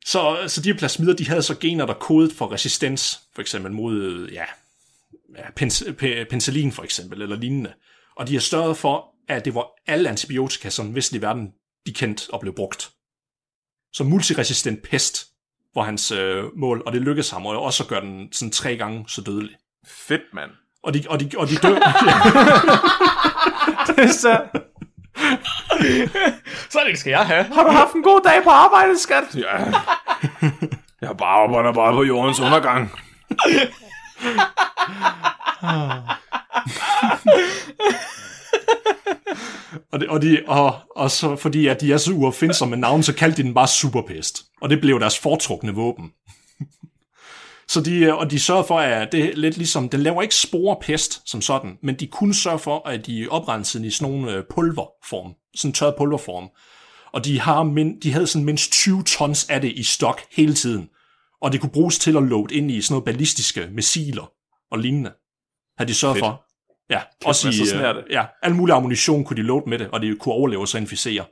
[0.05, 3.71] Så, så de her plasmider, de havde så gener, der kodet for resistens, for eksempel
[3.71, 4.45] mod, ja,
[6.29, 7.73] penicillin for eksempel, eller lignende.
[8.15, 11.51] Og de har størret for, at det var alle antibiotika, som den vestlige verden,
[11.85, 12.91] de kendte og blev brugt.
[13.93, 15.32] Så multiresistent pest
[15.75, 18.77] var hans øh, mål, og det lykkedes ham, og også at gøre den sådan tre
[18.77, 19.55] gange så dødelig.
[19.87, 20.51] Fedt, mand.
[20.83, 21.75] Og de, og de, og de dør...
[23.87, 24.41] Det er så...
[26.69, 27.43] Så det skal jeg have.
[27.43, 29.35] Har du haft en god dag på arbejde, skat?
[29.35, 29.57] Ja.
[31.01, 32.91] Jeg bare arbejder bare på jordens undergang.
[39.91, 43.03] Og, det, og, de, og, og så fordi at de er så uopfindsomme med navn,
[43.03, 44.45] så kaldte de den bare superpest.
[44.61, 46.11] Og det blev deres foretrukne våben.
[47.73, 51.29] så de, og de sørger for, at det er lidt ligesom, den laver ikke sporepest
[51.29, 55.33] som sådan, men de kunne sørge for, at de oprensede i sådan nogle øh, pulverform,
[55.55, 56.49] sådan en tørret pulverform.
[57.13, 60.53] Og de, har min, de havde sådan mindst 20 tons af det i stok hele
[60.53, 60.89] tiden.
[61.41, 64.31] Og det kunne bruges til at load ind i sådan noget ballistiske missiler
[64.71, 65.11] og lignende.
[65.77, 66.25] Har de sørget Fedt.
[66.25, 66.52] for.
[66.93, 68.05] Ja, også man, i, så sådan øh, det.
[68.09, 70.77] ja, al mulig ammunition kunne de load med det, og de kunne overleve og så
[70.77, 71.25] inficere.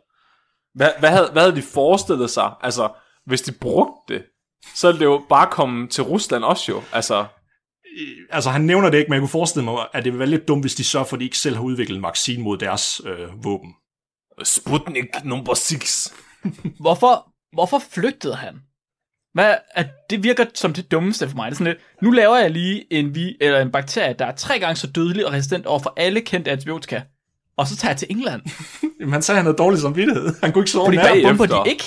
[0.76, 2.52] Hvad, hvad, havde, hvad havde de forestillet sig?
[2.62, 2.90] Altså,
[3.26, 4.24] hvis de brugte det,
[4.76, 6.82] så ville det jo bare komme til Rusland også jo.
[6.94, 7.26] Altså,
[8.30, 10.48] Altså, han nævner det ikke, men jeg kunne forestille mig, at det ville være lidt
[10.48, 13.02] dumt, hvis de sørger for, at de ikke selv har udviklet en vaccine mod deres
[13.06, 13.74] øh, våben.
[14.44, 16.14] Sputnik nummer 6.
[16.80, 18.62] Hvorfor, hvorfor flygtede han?
[19.34, 21.46] Hvad, at det virker som det dummeste for mig.
[21.46, 24.36] Det er sådan lidt, nu laver jeg lige en, vi, eller en bakterie, der er
[24.36, 27.02] tre gange så dødelig og resistent over for alle kendte antibiotika.
[27.58, 28.42] Og så tager jeg til England.
[29.00, 30.34] Jamen, han sagde, han havde dårlig samvittighed.
[30.42, 31.64] Han kunne ikke sove Fordi der bomber bagefter.
[31.64, 31.84] de ikke.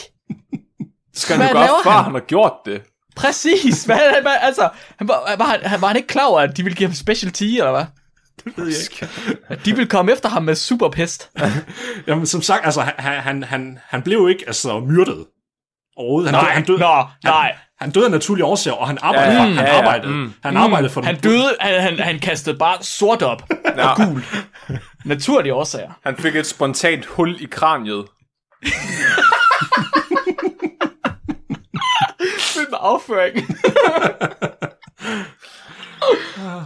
[1.15, 2.05] Skal han jo gøre, før han?
[2.05, 2.83] han har gjort det?
[3.17, 3.85] Præcis.
[3.85, 6.77] Hvad, hvad, altså, han var, var, han, var han ikke klar over, at de ville
[6.77, 7.85] give ham specialty, eller hvad?
[8.45, 9.09] Det ved jeg ikke.
[9.49, 11.31] At de ville komme efter ham med superpest.
[12.07, 15.25] Jamen, som sagt, altså, han, han, han, han blev jo ikke altså, myrdet
[15.97, 16.35] overhovedet.
[16.35, 17.55] Han, Nej, han, døde, nå, han, nej.
[17.81, 19.79] han døde af naturlige årsager, og han arbejdede, Ja, ja, ja, han ja, ja.
[19.79, 20.33] arbejdede, Mm.
[20.45, 23.43] han arbejdede for Han den, døde, han, han, han kastede bare sort op
[23.79, 24.25] og gul.
[25.05, 25.91] Naturlige årsager.
[26.07, 28.05] Han fik et spontant hul i kraniet.
[32.39, 33.37] Fyldt med afføring.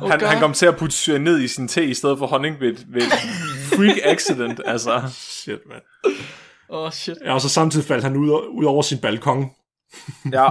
[0.03, 2.61] Oh, han, han kom til at putte cyanid i sin te i stedet for honning
[2.61, 3.03] ved, ved
[3.77, 4.61] freak accident.
[4.67, 6.13] Altså, Shit, man.
[6.71, 7.17] Åh, oh, shit.
[7.25, 9.51] Ja, og så samtidig faldt han ud, ud over sin balkon.
[10.33, 10.51] ja.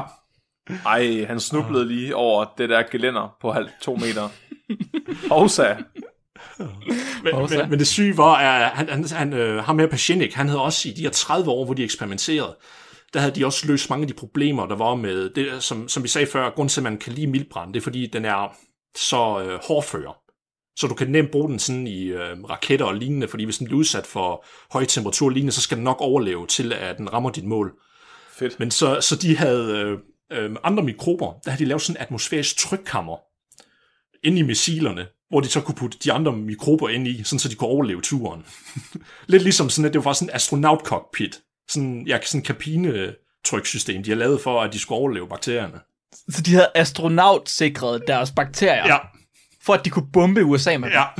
[0.85, 4.29] Ej, han snublede lige over det der gelænder på halv to meter.
[5.29, 5.75] Hovsa.
[6.59, 10.47] Men, men, men det syge var, at han, han, han, øh, ham her Pachenik, han
[10.47, 12.55] havde også i de her 30 år, hvor de eksperimenterede,
[13.13, 16.03] der havde de også løst mange af de problemer, der var med, det, som, som
[16.03, 18.55] vi sagde før, grund til, at man kan lide mildbrand, det er fordi, den er
[18.95, 20.26] så øh, hårdfører.
[20.77, 23.65] Så du kan nemt bruge den sådan i øh, raketter og lignende, fordi hvis den
[23.65, 27.13] bliver udsat for høj temperatur og lignende, så skal den nok overleve til, at den
[27.13, 27.73] rammer dit mål.
[28.31, 28.59] Fedt.
[28.59, 29.97] Men så, så de havde øh,
[30.31, 33.17] øh, andre mikrober, der havde de lavet sådan en atmosfærisk trykkammer
[34.23, 37.49] inde i missilerne, hvor de så kunne putte de andre mikrober ind i, sådan så
[37.49, 38.45] de kunne overleve turen.
[39.27, 41.41] Lidt ligesom sådan, at det var sådan en astronaut-cockpit.
[41.69, 45.79] Sådan, ja, sådan en kabinetryksystem, de har lavet for, at de skulle overleve bakterierne.
[46.29, 48.97] Så de havde astronaut-sikret deres bakterier, Ja,
[49.67, 50.97] for at de kunne bombe USA med dem.
[50.97, 51.03] ja.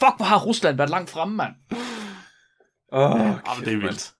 [0.00, 1.52] Fuck, hvor har Rusland været langt fremme, mand.
[2.92, 4.12] Oh, ja det er vildt.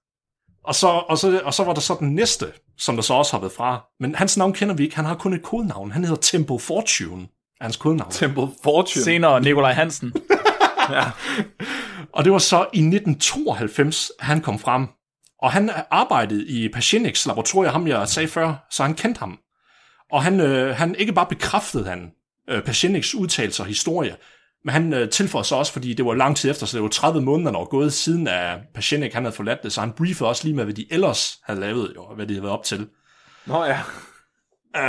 [0.65, 3.33] Og så, og, så, og så var der så den næste, som der så også
[3.33, 3.85] har været fra.
[4.01, 4.97] Men hans navn kender vi ikke.
[4.97, 5.93] Han har kun et kodenavn.
[5.93, 7.23] Han hedder Tempo Fortune.
[7.61, 8.11] Er hans kodenavn.
[8.11, 9.05] Temple Fortune.
[9.05, 10.13] Senere Nikolaj Hansen.
[12.15, 14.87] Og det var så i 1992, han kom frem.
[15.43, 19.39] Og han arbejdede i Pachenix laboratorium, ham jeg sagde før, så han kendte ham.
[20.13, 22.13] Og han, øh, han ikke bare bekræftede han
[22.49, 24.17] øh, Pachenix udtalelser og historie,
[24.65, 26.89] men han øh, tilføjede så også, fordi det var lang tid efter, så det var
[26.89, 30.29] 30 måneder, der var gået siden, at Pachenik han havde forladt det, så han briefede
[30.29, 32.65] også lige med, hvad de ellers havde lavet, jo, og hvad de havde været op
[32.65, 32.89] til.
[33.47, 33.81] Nå ja.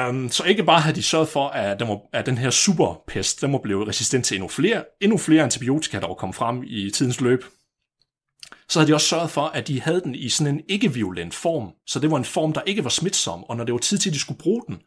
[0.07, 3.41] Um, så ikke bare havde de sørget for, at, den, var, at den her superpest,
[3.41, 6.91] den var blevet resistent til endnu flere, endnu flere antibiotika, der var kommet frem i
[6.91, 7.43] tidens løb.
[8.69, 11.71] Så havde de også sørget for, at de havde den i sådan en ikke-violent form.
[11.87, 14.09] Så det var en form, der ikke var smitsom, og når det var tid til,
[14.09, 14.79] at de skulle bruge den,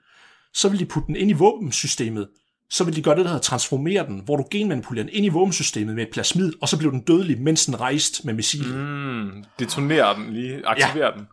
[0.55, 2.29] så ville de putte den ind i våbensystemet,
[2.71, 5.29] så ville de gøre det, der hedder transformere den, hvor du genmanipulerer den ind i
[5.29, 8.75] våbensystemet med et plasmid, og så blev den dødelig, mens den rejste med missil.
[8.75, 11.19] Mm, detonerer den lige, aktiverer ja.
[11.19, 11.27] den.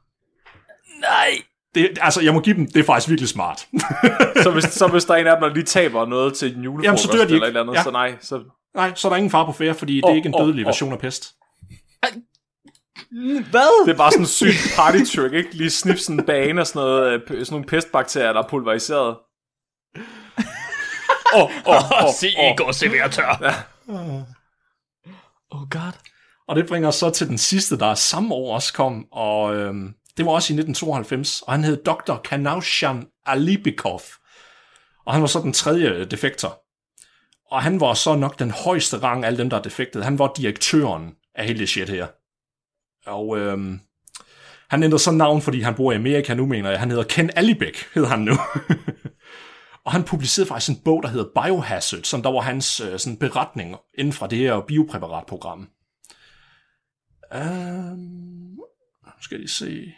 [1.01, 1.41] Nej!
[1.75, 3.67] Det, altså, jeg må give dem, det er faktisk virkelig smart.
[4.43, 6.63] Så hvis, så hvis der er en af dem, der lige taber noget til en
[6.63, 7.83] julefrokost Jamen, så dør de eller et eller andet, Ja.
[7.83, 8.43] så nej, så...
[8.75, 10.67] Nej, så er der ingen far på færre, fordi det er ikke en dødelig åh.
[10.67, 11.35] version af pest.
[13.51, 13.85] Hvad?
[13.85, 15.55] Det er bare sådan en syg party trick, ikke?
[15.55, 19.17] Lige snip sådan en bane og sådan, noget, øh, sådan nogle pestbakterier, der er pulveriseret.
[21.35, 22.51] Åh, åh, åh, Se, åh.
[22.51, 23.65] I går servere tør.
[25.51, 25.93] Oh god.
[26.47, 29.93] Og det bringer os så til den sidste, der samme år også kom, og øhm,
[30.17, 32.15] det var også i 1992, og han hed Dr.
[32.23, 34.01] Kanaushan Alibikov.
[35.05, 36.61] Og han var så den tredje defektor.
[37.51, 40.03] Og han var så nok den højeste rang af alle dem, der er defektet.
[40.03, 42.07] Han var direktøren af hele det shit her.
[43.05, 43.79] Og øhm,
[44.69, 46.79] han ændrede så navn, fordi han bor i Amerika nu, mener jeg.
[46.79, 48.33] Han hedder Ken Alibek, hedder han nu.
[49.85, 53.17] og han publicerede faktisk en bog, der hedder Biohazard, som der var hans øh, sådan
[53.17, 55.69] beretning inden fra det her biopræparatprogram.
[57.35, 58.57] Um, øhm,
[59.21, 59.93] skal jeg lige se.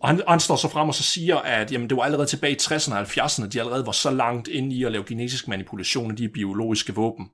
[0.00, 2.52] Og han, han står så frem og så siger, at jamen, det var allerede tilbage
[2.52, 6.10] i 60'erne og 70'erne, de allerede var så langt inde i at lave genetisk manipulation
[6.10, 7.30] af de biologiske våben.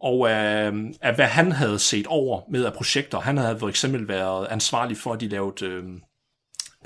[0.00, 4.08] Og øh, af hvad han havde set over med af projekter, han havde for eksempel
[4.08, 5.84] været ansvarlig for, at de lavede, øh,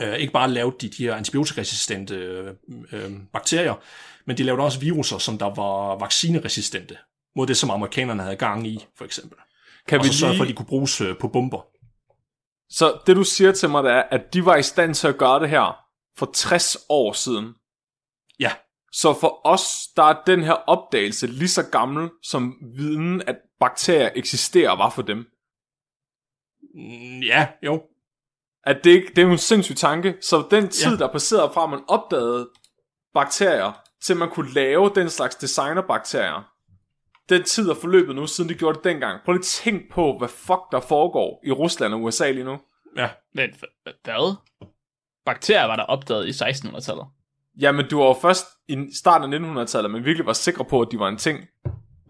[0.01, 2.14] øh, ikke bare lavede de, de her antibiotikaresistente
[2.92, 3.75] øh, bakterier,
[4.27, 6.96] men de lavede også viruser, som der var vaccineresistente
[7.37, 9.38] mod det, som amerikanerne havde gang i, for eksempel.
[9.88, 10.53] Kan Og vi så sørge for, at lige...
[10.53, 11.66] de kunne bruges øh, på bomber.
[12.70, 15.18] Så det du siger til mig, det er, at de var i stand til at
[15.18, 15.77] gøre det her
[16.18, 17.55] for 60 år siden.
[18.40, 18.53] Ja,
[18.92, 24.11] Så for os, der er den her opdagelse lige så gammel, som viden, at bakterier
[24.14, 25.26] eksisterer, var for dem.
[26.74, 27.83] Mm, ja, jo.
[28.64, 30.16] At det, ikke, det er jo en sindssyg tanke.
[30.22, 30.96] Så den tid, Ja.
[30.96, 32.50] der passerede fra, at man opdagede
[33.14, 33.72] bakterier,
[34.03, 36.53] til man kunne lave den slags designerbakterier,
[37.29, 39.20] den tid er forløbet nu, siden de gjorde det dengang.
[39.24, 42.59] Prøv lige at tænk på, hvad fuck der foregår i Rusland og USA lige nu.
[42.96, 43.11] Ja.
[43.35, 44.35] Men hva- hvad?
[45.24, 47.07] Bakterier var der opdaget i 1600-tallet.
[47.61, 50.89] Jamen, du var jo først i starten af 1900-tallet, men virkelig var sikker på, at
[50.93, 51.39] de var en ting.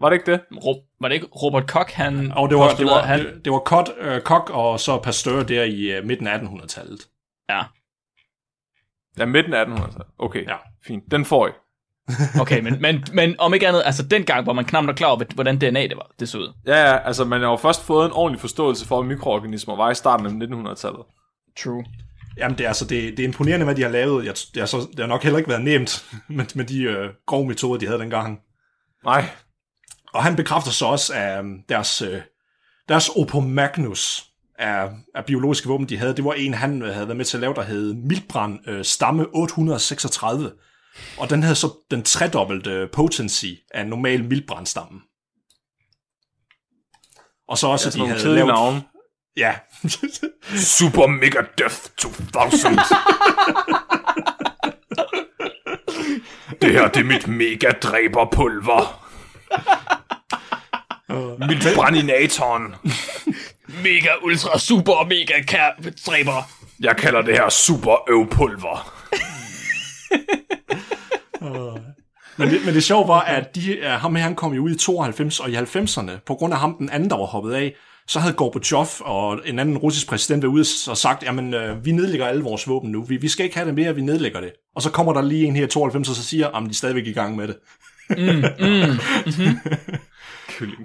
[0.01, 0.41] Var det ikke det?
[0.65, 2.31] Ro- var det ikke Robert Koch, han...
[2.35, 5.43] Og det var, det var, han, det, det var Koch, øh, Koch og så Pasteur
[5.43, 7.07] der i øh, midten af 1800-tallet.
[7.49, 7.61] Ja,
[9.17, 10.07] Ja, midten af 1800-tallet.
[10.19, 10.51] Okay, Ja.
[10.51, 10.57] ja.
[10.87, 11.03] fint.
[11.11, 11.51] Den får I.
[12.41, 15.33] okay, men, men, men om ikke andet, altså dengang, hvor man knap nok klar over,
[15.35, 16.53] hvordan DNA det var, det så ud.
[16.67, 19.91] Ja, ja, altså man har jo først fået en ordentlig forståelse for, hvad mikroorganismer var
[19.91, 21.01] i starten af 1900-tallet.
[21.63, 21.85] True.
[22.37, 24.25] Jamen, det er, altså, det, det er imponerende, hvad de har lavet.
[24.25, 27.09] Jeg, det, er så, det har nok heller ikke været nemt med, med de øh,
[27.27, 28.39] grove metoder, de havde dengang.
[29.05, 29.29] Nej,
[30.13, 32.21] Og han bekræfter så også, at øh, deres, øh,
[32.89, 34.25] deres Opus Magnus
[34.59, 37.37] af, af biologiske våben, de havde, det var en, han øh, havde været med til
[37.37, 40.51] at lave, der hed Miltbrand øh, stamme 836.
[41.17, 44.99] Og den havde så den tredobbelte potency af en normal Miltbrandstamme.
[47.47, 48.47] Og så også, at de havde lavet...
[48.47, 48.83] navne.
[49.37, 49.53] Ja,
[50.77, 52.79] Super Mega Death 2000.
[56.61, 59.07] det her, det er mit mega dræberpulver.
[61.47, 62.75] mit brændinatoren.
[63.83, 65.69] Mega, ultra, super, mega kær
[66.07, 66.49] dræber.
[66.79, 68.93] Jeg kalder det her super øvpulver.
[72.37, 74.71] Men det, men det sjove var, at de, uh, ham her, han kom jo ud
[74.71, 76.11] i 92 og i 90'erne.
[76.25, 77.75] På grund af ham, den anden, der var hoppet af,
[78.11, 81.91] så havde Gorbachev og en anden russisk præsident været ude og sagt, jamen, uh, vi
[81.91, 83.03] nedlægger alle vores våben nu.
[83.03, 84.51] Vi, vi skal ikke have det mere, vi nedlægger det.
[84.75, 86.73] Og så kommer der lige en her i 92, og så siger, at de er
[86.73, 87.57] stadigvæk i gang med det.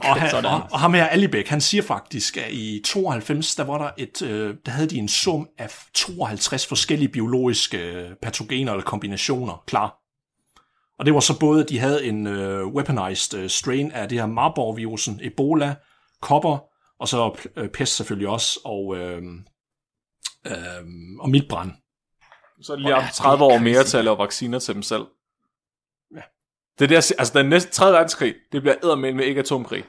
[0.02, 3.78] Og, han, og, og ham her, Alibek, han siger faktisk, at i 92, der var
[3.78, 8.84] der et, øh, der havde de en sum af 52 forskellige biologiske øh, patogener eller
[8.84, 9.94] kombinationer klar.
[10.98, 14.18] Og det var så både, at de havde en øh, weaponized øh, strain af det
[14.18, 15.74] her Marburg-virusen, Ebola,
[16.22, 16.58] kopper,
[17.00, 19.22] og så øh, pest selvfølgelig også, og, øh,
[20.46, 20.84] øh,
[21.20, 21.72] og miltbrand.
[22.62, 25.06] Så har de lige haft 30 år mere til at lave vacciner til dem selv.
[26.14, 26.20] Ja.
[26.78, 27.18] Det er siger.
[27.18, 27.92] Altså, den næste 3.
[27.92, 29.84] verdenskrig, det bliver eddermænd med ikke atomkrig.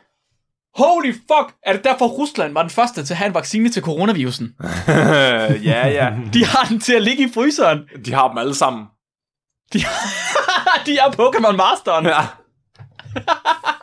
[0.76, 1.56] Holy fuck!
[1.64, 4.56] Er det derfor, Rusland var den første til at have en vaccine til coronavirusen?
[5.72, 6.18] ja, ja.
[6.34, 7.90] De har den til at ligge i fryseren.
[8.06, 8.86] De har dem alle sammen.
[9.74, 9.80] De,
[10.86, 12.06] de er Pokémon Masteren.
[12.06, 12.22] Ja.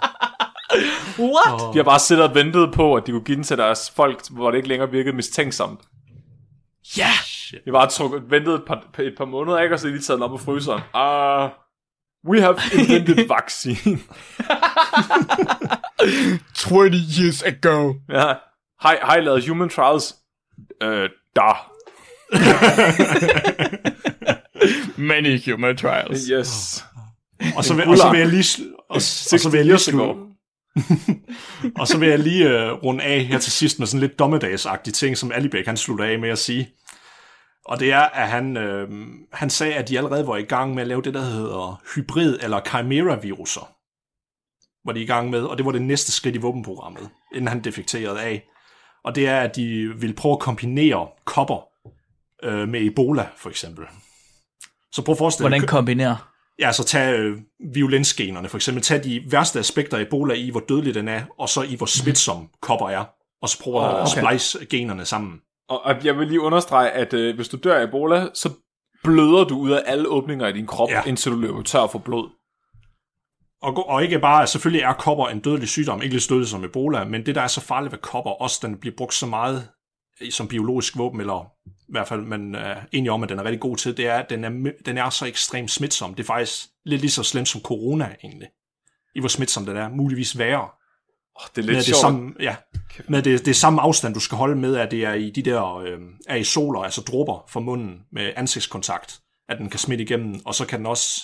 [1.18, 1.72] What?
[1.72, 4.20] De har bare siddet og ventet på, at de kunne give den til deres folk,
[4.30, 5.80] hvor det ikke længere virkede mistænksomt.
[6.98, 7.08] Ja!
[7.24, 7.58] Shit.
[7.64, 9.74] Vi bare trukket, ventet et par, et par måneder, ikke?
[9.74, 10.80] Og så lige taget den op på fryseren.
[10.94, 11.50] Uh,
[12.30, 13.98] we have invented vaccine.
[16.54, 17.92] 20 years ago.
[18.10, 18.32] ja.
[18.82, 20.14] Hej, hej, lavet human trials.
[20.82, 21.52] Øh, da.
[24.96, 26.26] Many human trials.
[26.32, 26.84] Yes.
[27.56, 30.14] Og så vil, og så vil jeg lige, og, og så vil jeg lige slutte,
[31.80, 34.94] og så vil jeg lige øh, runde af her til sidst med sådan lidt dommedagsagtig
[34.94, 36.68] ting, som Alibek han slutter af med at sige.
[37.64, 38.88] Og det er, at han, øh,
[39.32, 42.44] han sagde, at de allerede var i gang med at lave det, der hedder hybrid-
[42.44, 43.70] eller chimera-viruser.
[44.86, 47.64] Var de i gang med, og det var det næste skridt i våbenprogrammet, inden han
[47.64, 48.44] defekterede af.
[49.04, 51.68] Og det er, at de vil prøve at kombinere kopper
[52.42, 53.84] øh, med Ebola, for eksempel.
[54.92, 56.16] Så prøv at forestille Hvordan kombinerer?
[56.16, 56.33] kombinere?
[56.58, 57.38] Ja, så tag øh,
[57.74, 58.82] violensgenerne for eksempel.
[58.82, 61.86] Tag de værste aspekter af Ebola i, hvor dødelig den er, og så i, hvor
[61.86, 63.04] smitsom kopper er.
[63.42, 64.22] Og så prøver at okay.
[64.38, 65.40] splice generne sammen.
[65.68, 68.50] Og, og jeg vil lige understrege, at øh, hvis du dør af Ebola, så
[69.04, 71.02] bløder du ud af alle åbninger i din krop, Ja.
[71.06, 72.30] indtil du løber tør for blod.
[73.62, 76.64] Og, og ikke bare, selvfølgelig er kopper en dødelig sygdom, ikke lige så dødelig som
[76.64, 79.68] Ebola, men det, der er så farligt ved kopper, også den bliver brugt så meget
[80.20, 81.46] i- som biologisk våben, eller
[81.88, 84.14] i hvert fald man er enig om, at den er rigtig god til, det er,
[84.14, 86.14] at den er, den er så ekstremt smitsom.
[86.14, 88.48] Det er faktisk lidt lige så slemt som corona, egentlig.
[89.14, 90.68] I hvor smitsom den er, muligvis værre.
[91.36, 92.00] Oh, det er med lidt det sjovt.
[92.00, 92.56] samme, ja,
[93.08, 95.42] med det, det er samme afstand, du skal holde med, at det er i de
[95.42, 100.54] der øh, aerosoler, altså dråber fra munden med ansigtskontakt, at den kan smitte igennem, og
[100.54, 101.22] så kan den også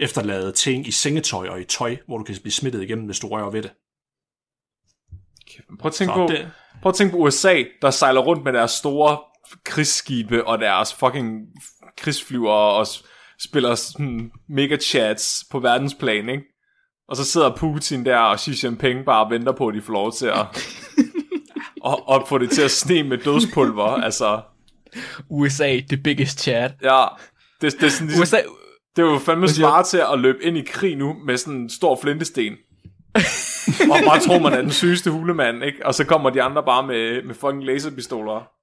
[0.00, 3.28] efterlade ting i sengetøj og i tøj, hvor du kan blive smittet igennem, hvis du
[3.28, 3.70] rører ved det.
[5.80, 6.50] Prøv at tænke Så på, det-
[6.82, 9.18] prøv at tænke på USA, der sejler rundt med deres store
[9.64, 11.40] krigsskibe og deres fucking
[11.98, 12.86] krigsflyver og
[13.40, 16.44] spiller sådan mega chats på verdensplan, ikke?
[17.08, 19.92] Og så sidder Putin der og Xi Jinping bare og venter på, at de får
[19.92, 20.46] lov til at
[21.82, 23.86] og, og få det til at sne med dødspulver.
[23.86, 24.40] Altså,
[25.30, 26.72] USA, the biggest chat.
[26.82, 27.04] ja,
[27.60, 28.40] det, det er sådan ligesom, USA,
[28.96, 31.70] det er jo fandme smart til at løbe ind i krig nu med sådan en
[31.70, 32.52] stor flintesten.
[33.92, 35.86] og bare tror man er den sygeste hulemand, ikke?
[35.86, 38.57] Og så kommer de andre bare med, med fucking laserpistoler.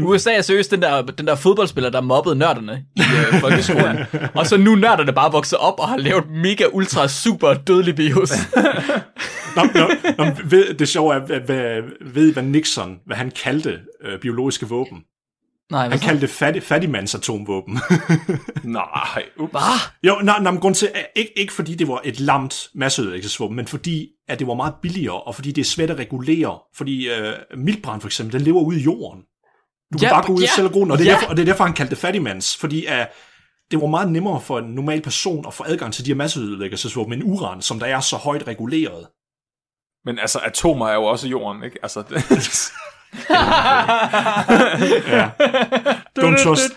[0.00, 3.98] USA er seriøst den der, den der fodboldspiller, der mobbede nørderne i øh, folkeskolen.
[4.38, 7.98] og så nu er nørderne bare vokset op og har lavet mega ultra super dødelig
[7.98, 8.32] virus.
[9.56, 13.30] Nå, nå, nå, ved, det sjove er, hvad, hvad, ved I, hvad Nixon, hvad han
[13.30, 14.98] kaldte øh, biologiske våben?
[15.70, 17.78] Nej, Han kaldte det fattig, fattigmands atomvåben.
[18.64, 19.50] Nej, ups.
[19.50, 19.60] Hvad?
[20.02, 24.08] Jo, nej, nej, grund til, ikke, ikke fordi det var et lamt masseødelæggelsesvåben, men fordi
[24.28, 26.58] at det var meget billigere, og fordi det er svært at regulere.
[26.74, 29.20] Fordi øh, miltbrand for eksempel, den lever ude i jorden.
[29.92, 31.10] Du kan Ja, bare gå ud ja, og selv og gro den, og det, er
[31.10, 31.14] ja.
[31.16, 32.92] derfor, og det er derfor, han kaldte det fattigmands, fordi uh,
[33.70, 37.12] det var meget nemmere for en normal person at få adgang til de her masseødelæggelsesvåben
[37.12, 39.06] end uran, som der er så højt reguleret.
[40.04, 41.78] Men altså, atomer er jo også jorden, ikke?
[41.82, 42.16] Altså, det,
[45.08, 45.30] Ja.
[46.20, 46.72] Don't trust,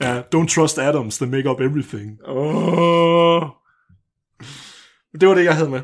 [0.00, 2.18] ja, don't trust atoms, they make up everything.
[2.24, 3.42] oh.
[5.20, 5.80] Det var det, jeg havde med.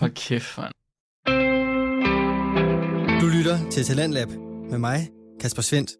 [0.00, 0.72] Hold kæft, man.
[3.20, 4.28] Du lytter til Talentlab
[4.70, 5.08] med mig,
[5.40, 5.90] Kasper Svendt.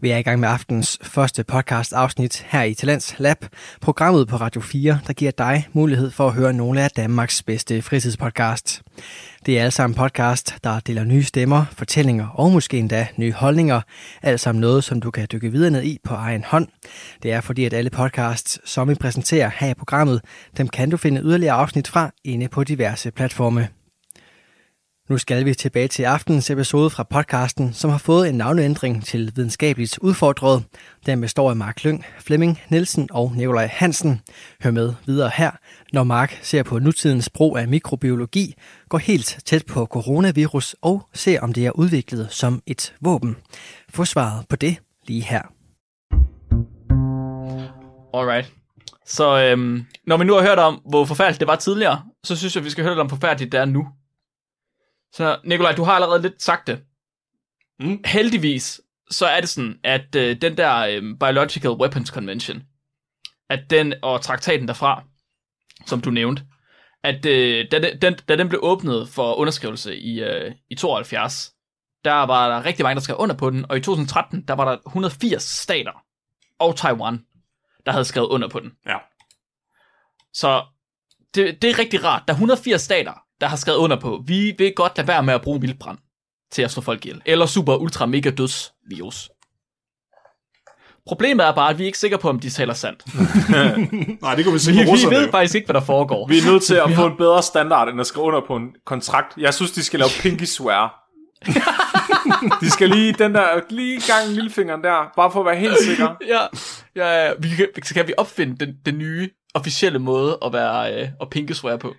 [0.00, 3.46] Vi er i gang med aftens første podcast afsnit her i Talents Lab,
[3.80, 7.82] programmet på Radio 4, der giver dig mulighed for at høre nogle af Danmarks bedste
[7.82, 8.82] fritidspodcast.
[9.46, 13.80] Det er alle sammen podcast, der deler nye stemmer, fortællinger og måske endda nye holdninger.
[14.22, 16.68] Alt sammen noget, som du kan dykke videre ned i på egen hånd.
[17.22, 20.20] Det er fordi, at alle podcasts, som vi præsenterer her i programmet,
[20.56, 23.68] dem kan du finde yderligere afsnit fra inde på diverse platforme.
[25.08, 29.32] Nu skal vi tilbage til aftenens episode fra podcasten, som har fået en navneændring til
[29.36, 30.64] videnskabeligt udfordret.
[31.06, 34.20] Den består af Mark Lyng, Flemming Nielsen og Nikolaj Hansen.
[34.62, 35.50] Hør med videre her,
[35.92, 38.54] når Mark ser på nutidens brug af mikrobiologi,
[38.88, 43.36] går helt tæt på coronavirus og ser om det er udviklet som et våben.
[43.90, 44.76] Få svaret på det
[45.06, 45.42] lige her.
[48.14, 48.52] Alright.
[49.06, 52.56] Så øhm, når vi nu har hørt om, hvor forfærdeligt det var tidligere, så synes
[52.56, 53.86] jeg, vi skal høre lidt om, hvor forfærdeligt det er nu.
[55.14, 56.82] Så Nikolaj, du har allerede lidt sagt det.
[57.80, 58.02] Mm.
[58.06, 62.62] Heldigvis, så er det sådan, at øh, den der øh, Biological Weapons Convention,
[63.50, 65.02] at den og traktaten derfra,
[65.86, 66.42] som du nævnte,
[67.02, 71.52] at øh, da, den- den, da den blev åbnet for underskrivelse i, øh, i 72,
[72.04, 74.64] der var der rigtig mange, der skrev under på den, og i 2013, der var
[74.64, 76.04] der 180 stater
[76.58, 77.24] og Taiwan,
[77.86, 78.72] der havde skrevet under på den.
[78.86, 78.96] Ja.
[80.32, 80.64] Så
[81.34, 82.22] det, det er rigtig rart.
[82.28, 85.34] Der er 180 stater, der har skrevet under på, vi vil godt lade være med
[85.34, 85.98] at bruge vildbrand
[86.52, 87.22] til at slå folk ihjel.
[87.26, 89.30] Eller super ultra mega dødsvirus.
[91.06, 93.04] Problemet er bare, at vi er ikke sikre på, om de taler sandt.
[94.22, 95.30] Nej, det kunne vi se Vi, vi ved jo.
[95.30, 96.28] faktisk ikke, hvad der foregår.
[96.28, 98.68] Vi er nødt til at få en bedre standard, end at skrive under på en
[98.86, 99.34] kontrakt.
[99.38, 101.00] Jeg synes, de skal lave pinky swear.
[102.60, 106.14] De skal lige, den der, lige gang lillefingeren der, bare for at være helt sikker.
[106.28, 106.40] ja,
[106.96, 107.32] ja, ja.
[107.38, 111.30] Vi kan, så kan vi opfinde den, den nye officielle måde at være øh, at
[111.30, 111.94] pinkeswear på.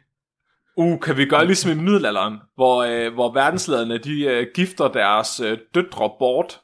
[0.77, 5.39] Uh, kan vi gøre ligesom i middelalderen, hvor, øh, hvor verdenslederne, de øh, gifter deres
[5.39, 6.59] øh, døtre bort,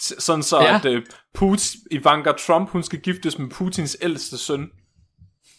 [0.00, 0.76] sådan så, Ja.
[0.76, 1.02] at øh,
[1.34, 4.68] Putin, Ivanka Trump, hun skal giftes med Putins ældste søn.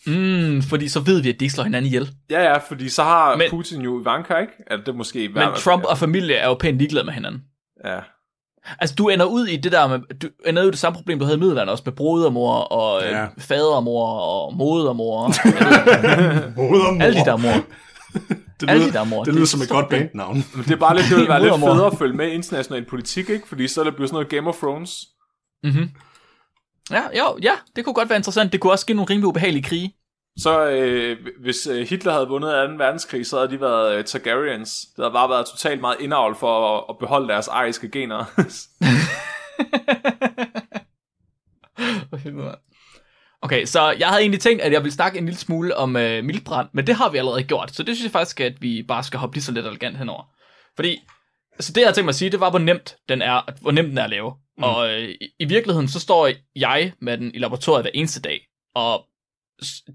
[0.07, 2.09] Mm, fordi så ved vi, at de ikke slår hinanden ihjel.
[2.29, 4.53] Ja, ja, fordi så har Men- Putin jo Ivanka, ikke?
[4.71, 7.41] Ja, det er måske Men Trump og familie er jo pænt ligeglade med hinanden.
[7.85, 7.99] Ja.
[8.79, 11.19] Altså, du ender ud i det der med, du ender ud i det samme problem,
[11.19, 13.17] du havde i middelalderen også, med brodermor og ja.
[13.17, 13.23] Ja.
[13.23, 15.27] øh, fadermor og modermor.
[16.61, 17.01] Modermor.
[17.03, 17.51] alle de der mor.
[18.59, 19.17] det alle lyder, de der mor.
[19.17, 20.45] Det Det er lyder som et godt bandnavn.
[20.55, 22.85] Men det er bare lidt, det vil være lidt federe at følge med i international
[22.85, 23.47] politik, ikke?
[23.47, 25.05] Fordi så er det blevet sådan noget Game of Thrones.
[25.63, 25.89] Mm-hmm.
[26.91, 28.51] Ja, jo, ja, det kunne godt være interessant.
[28.51, 29.95] Det kunne også give nogle rimelig ubehagelige krige.
[30.37, 32.75] Så øh, hvis øh, Hitler havde vundet 2.
[32.83, 34.85] verdenskrig, så havde de været øh, Targaryens.
[34.95, 38.25] Det havde bare været totalt meget indavl for at, at beholde deres ariske gener.
[43.41, 46.23] Okay, så jeg havde egentlig tænkt, at jeg ville snakke en lille smule om øh,
[46.23, 49.03] mildbrand, men det har vi allerede gjort, så det synes jeg faktisk, at vi bare
[49.03, 50.23] skal hoppe lige så lidt elegant henover.
[50.75, 50.99] Fordi,
[51.53, 53.71] altså det jeg havde tænkt mig at sige, det var, hvor nemt den er, hvor
[53.71, 54.33] nemt den er at lave.
[54.57, 54.63] Mm.
[54.63, 58.41] Og øh, i, i virkeligheden, så står jeg med den i laboratoriet hver eneste dag,
[58.75, 59.05] og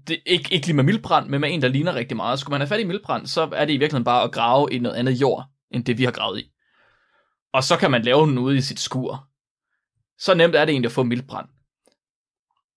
[0.07, 2.39] det, ikke, ikke lige med mildbrand, men med en, der ligner rigtig meget.
[2.39, 4.79] Skulle man have fat i mildbrand, så er det i virkeligheden bare at grave i
[4.79, 6.51] noget andet jord, end det vi har gravet i.
[7.53, 9.27] Og så kan man lave den ude i sit skur.
[10.17, 11.47] Så nemt er det egentlig at få mildbrand.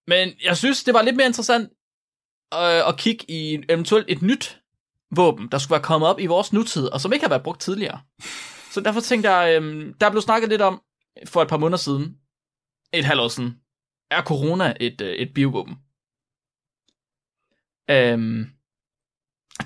[0.06, 1.70] Men jeg synes, det var lidt mere interessant
[2.54, 4.60] øh, at kigge i eventuelt et nyt
[5.10, 7.60] våben, der skulle være kommet op i vores nutid, og som ikke har været brugt
[7.60, 8.00] tidligere.
[8.70, 10.82] Så derfor tænkte jeg, øh, der blev snakket lidt om
[11.26, 12.16] for et par måneder siden,
[12.92, 13.56] et halvt år siden,
[14.10, 15.76] er corona et, øh, et biovåben?
[17.92, 18.46] Øhm,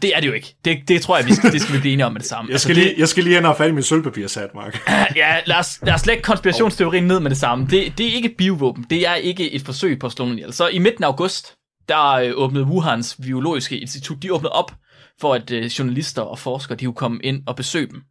[0.02, 0.56] det er det jo ikke.
[0.64, 2.52] Det, det tror jeg, vi skal, det skal vi blive enige om med det samme.
[2.52, 4.88] Jeg skal, lige, jeg skal lige hen og fat i min sølvpapirsat, Mark.
[5.16, 7.66] Ja, lad os, lad os lægge konspirationsteorien ned med det samme.
[7.70, 8.86] Det, det er ikke et biovåben.
[8.90, 10.52] Det er ikke et forsøg på at slå ihjel.
[10.52, 11.54] Så i midten af august,
[11.88, 14.72] der øh, åbnede Wuhans Biologiske Institut, de åbnede op
[15.20, 18.02] for, at øh, journalister og forskere, de kunne komme ind og besøge dem.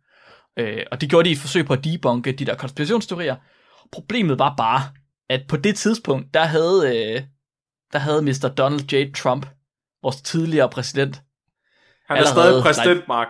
[0.60, 3.36] Øh, og det gjorde de i et forsøg på at debunke de der konspirationsteorier.
[3.92, 4.82] Problemet var bare,
[5.30, 7.22] at på det tidspunkt, der havde, øh,
[7.94, 8.54] der havde Mr.
[8.58, 9.14] Donald J.
[9.16, 9.46] Trump,
[10.06, 11.22] vores tidligere præsident,
[12.08, 13.28] Han er Allerede, stadig præsident, Mark.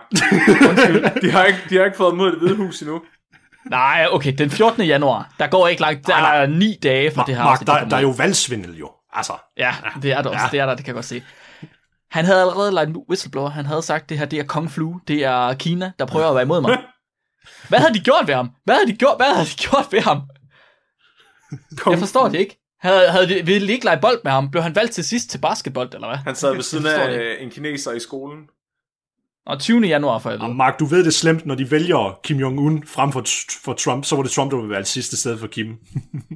[1.22, 3.02] de, har ikke, de har ikke fået mod det hvide hus endnu.
[3.70, 4.82] Nej, okay, den 14.
[4.84, 7.60] januar, der går ikke langt, der Nej, er ni dage for Mark, det her Mark
[7.60, 8.90] der, kommer der er jo valgsvindel jo.
[9.12, 10.48] Altså, Ja, det er der også, Ja.
[10.50, 11.22] det er der, det kan jeg godt se.
[12.10, 14.98] Han havde allerede lagt en whistleblower, han havde sagt, det her det er Kong Flu,
[15.08, 16.78] det er Kina, der prøver at være imod mig.
[17.68, 18.50] Hvad havde de gjort ved ham?
[18.64, 20.22] Hvad havde de gjort, hvad havde de gjort ved ham?
[21.90, 22.65] Jeg forstår det ikke.
[22.86, 24.50] Havde, havde de, ville ikke lege bold med ham?
[24.50, 26.16] Blev han valgt til sidst til basketball, eller hvad?
[26.16, 28.38] Han sad ved siden af øh, en kineser i skolen.
[29.46, 29.86] Og 20.
[29.86, 30.54] januar for jeg og ved.
[30.54, 33.24] Mark, du ved det slemt, når de vælger Kim Jong-un frem for,
[33.64, 35.66] for Trump, så var det Trump, der ville være det sidste sted for Kim.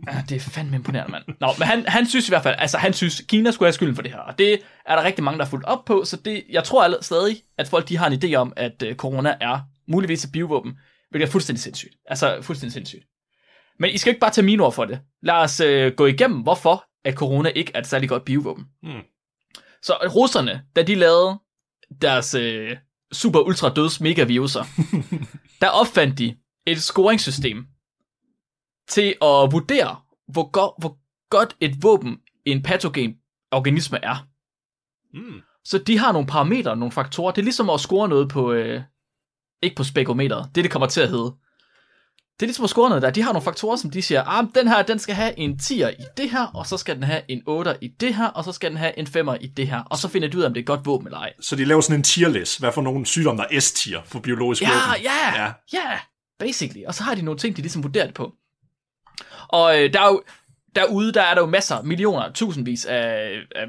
[0.09, 1.25] Ja, det er fandme imponerende, mand.
[1.41, 3.95] Nå, men han, han synes i hvert fald, altså han synes, Kina skulle have skylden
[3.95, 4.19] for det her.
[4.19, 6.85] Og det er der rigtig mange, der har fulgt op på, så det, jeg tror
[6.85, 10.33] alle, stadig, at folk de har en idé om, at uh, corona er muligvis et
[10.33, 10.73] biovåben,
[11.11, 11.95] hvilket er fuldstændig sindssygt.
[12.07, 13.05] Altså fuldstændig sindssygt.
[13.81, 15.01] Men I skal ikke bare tage mine ord for det.
[15.23, 18.65] Lad os uh, gå igennem, hvorfor at corona ikke er et særlig godt biovåben.
[18.83, 19.03] Hmm.
[19.83, 21.39] Så russerne, da de lavede
[22.03, 22.77] deres uh,
[23.13, 24.65] super ultra døds megaviruser,
[25.61, 27.67] der opfandt de et scoringssystem
[28.89, 29.97] til at vurdere,
[30.29, 30.99] hvor, go- hvor
[31.31, 33.17] godt et våben en patogen
[33.53, 34.27] organisme er.
[35.15, 35.41] Mm.
[35.65, 37.33] Så de har nogle parametre, nogle faktorer.
[37.33, 38.83] Det er ligesom at score noget på, øh,
[39.63, 41.35] ikke på spekometeret, det det kommer til at hedde.
[42.41, 43.11] Det er ligesom at score noget der.
[43.11, 45.89] De har nogle faktorer, som de siger, ah, den her, den skal have en 10'er
[45.89, 48.53] i det her, og så skal den have en 8'er i det her, og så
[48.53, 50.55] skal den have en 5'er i det her, og så finder de ud af, om
[50.55, 51.33] det er et godt våben eller ej.
[51.41, 52.59] Så de laver sådan en tierlist.
[52.61, 55.03] Hvad for nogle sygdomme, der er S-tier for biologisk Ja, våben?
[55.03, 55.53] ja, Ja.
[55.73, 55.99] ja,
[56.39, 56.85] basically.
[56.87, 58.33] Og så har de nogle ting, de ligesom vurderer det på.
[59.49, 60.23] Og øh, der er jo,
[60.77, 63.67] derude, der er der jo masser, millioner, tusindvis af, af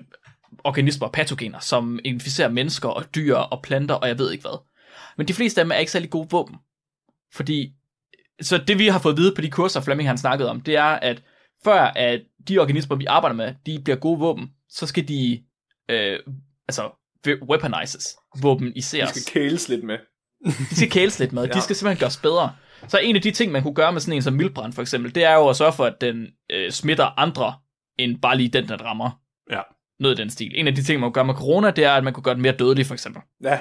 [0.64, 4.60] organismer og patogener, som inficerer mennesker og dyr og planter, og jeg ved ikke hvad.
[5.18, 6.56] Men de fleste af dem er ikke særlig gode våben.
[7.34, 7.72] Fordi,
[8.42, 10.76] så det vi har fået at vide på de kurser, Flemming han snakkede om, det
[10.76, 11.24] er, at
[11.64, 15.44] før at de organismer, vi arbejder med, de bliver gode våben, så skal de,
[15.90, 16.20] øh,
[16.68, 16.90] altså,
[17.50, 19.10] weaponizes, De våbeniseres.
[19.10, 19.98] skal kæles lidt med.
[20.70, 21.44] De skal kæles lidt med.
[21.48, 21.54] Ja.
[21.54, 22.56] De skal simpelthen gøres bedre.
[22.88, 25.16] Så en af de ting, man kunne gøre med sådan en som mildbrand for eksempel,
[25.16, 27.54] det er jo at sørge for, at den øh, smitter andre,
[28.00, 29.20] end bare lige den, der rammer.
[29.52, 29.62] Ja.
[30.00, 30.52] Noget i den stil.
[30.56, 32.34] En af de ting, man kunne gøre med corona, det er, at man kunne gøre
[32.34, 33.22] den mere dødelig, for eksempel.
[33.44, 33.60] Ja,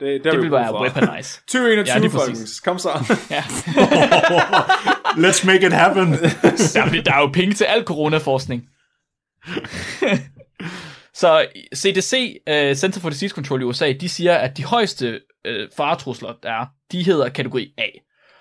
[0.00, 1.40] det, det, Det er vi vil brug være weaponize.
[1.52, 2.60] 2021, Ja, folkens.
[2.60, 2.90] Kom så.
[3.30, 3.42] ja.
[5.24, 6.08] Let's make it happen.
[6.74, 8.62] ja, fordi der er jo penge til al coronaforskning.
[11.14, 11.46] Så
[11.76, 16.32] CDC, uh, Center for Disease Control i USA, de siger, at de højeste uh, faretrusler,
[16.42, 17.86] der er, de hedder kategori A.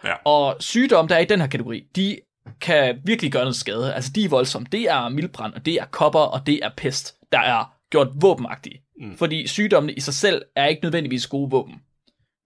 [0.03, 0.13] Ja.
[0.25, 2.17] Og sygdomme, der er i den her kategori, de
[2.61, 3.93] kan virkelig gøre noget skade.
[3.93, 4.67] Altså, de er voldsomme.
[4.71, 8.81] Det er mildbrand, og det er kopper, og det er pest, der er gjort våbenagtige.
[8.99, 9.17] Mm.
[9.17, 11.75] Fordi sygdommene i sig selv er ikke nødvendigvis gode våben.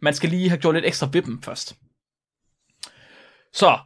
[0.01, 1.75] Man skal lige have gjort lidt ekstra ved dem først.
[3.53, 3.79] Så,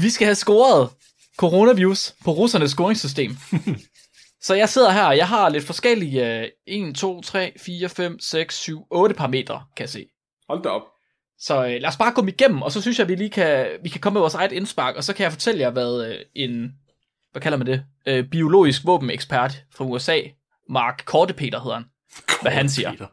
[0.00, 0.90] vi skal have scoret
[1.36, 3.36] coronavirus på russernes scoringssystem.
[4.40, 8.20] Så jeg sidder her, og jeg har lidt forskellige øh, 1, 2, 3, 4, 5,
[8.20, 10.06] 6, 7, 8 parametre, kan jeg se.
[10.48, 10.82] Hold da op.
[11.38, 13.30] Så øh, lad os bare gå dem igennem, og så synes jeg, at vi lige
[13.30, 16.06] kan, vi kan komme med vores eget indspark, og så kan jeg fortælle jer, hvad
[16.06, 16.74] øh, en,
[17.32, 20.20] hvad kalder man det, øh, biologisk våbenekspert fra USA,
[20.68, 21.84] Mark Kortepeter hedder han,
[22.42, 22.90] hvad han siger.
[22.90, 23.06] Peter.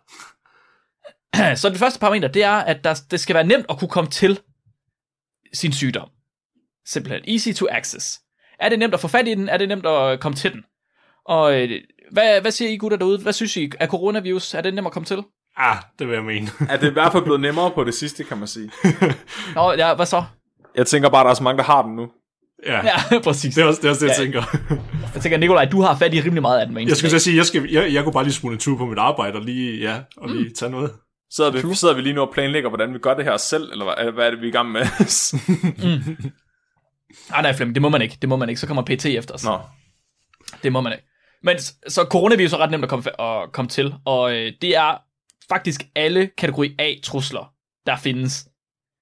[1.62, 4.10] Så det første parameter, det er, at der, det skal være nemt at kunne komme
[4.10, 4.39] til
[5.53, 6.10] sin sygdom.
[6.86, 7.34] Simpelthen.
[7.34, 8.22] Easy to access.
[8.60, 9.49] Er det nemt at få fat i den?
[9.49, 10.64] Er det nemt at komme til den?
[11.26, 11.82] Og øh,
[12.12, 13.22] hvad, hvad siger I gutter derude?
[13.22, 13.72] Hvad synes I?
[13.80, 15.24] Er coronavirus, er det nemt at komme til?
[15.58, 16.47] Ah, det vil jeg mene.
[16.70, 18.72] Er det i hvert fald blevet nemmere på det sidste, kan man sige.
[19.56, 20.24] Nå, ja, hvad så?
[20.76, 22.12] Jeg tænker bare, at der er så mange, der har den nu.
[22.66, 23.55] Ja, Ja, præcis.
[23.55, 24.24] det er også det, er også det jeg Ja.
[24.24, 24.57] tænker.
[25.13, 26.88] Jeg tænker, Nikolaj, du har fat i rimelig meget af den.
[26.88, 28.86] Jeg skulle så sige, jeg, skal, jeg, jeg kunne bare lige smule en tur på
[28.86, 30.91] mit arbejde og lige, ja, og lige tage noget.
[31.34, 33.86] Sidder vi, sidder vi lige nu og planlægger, hvordan vi gør det her selv, eller
[33.86, 34.82] hvad, hvad er det, vi er i gang med?
[34.82, 36.16] dag.
[37.34, 38.18] Ah, nej, Flemming, det må man ikke.
[38.22, 38.61] Det må man ikke.
[38.61, 39.43] Så kommer PT efter os.
[39.45, 39.59] Nå,
[40.63, 41.05] Det må man ikke.
[41.43, 41.57] Men
[41.88, 44.97] så coronavirus er ret nemt at komme, at komme til, og øh, det er
[45.49, 47.53] faktisk alle kategori A-trusler,
[47.86, 48.47] der findes.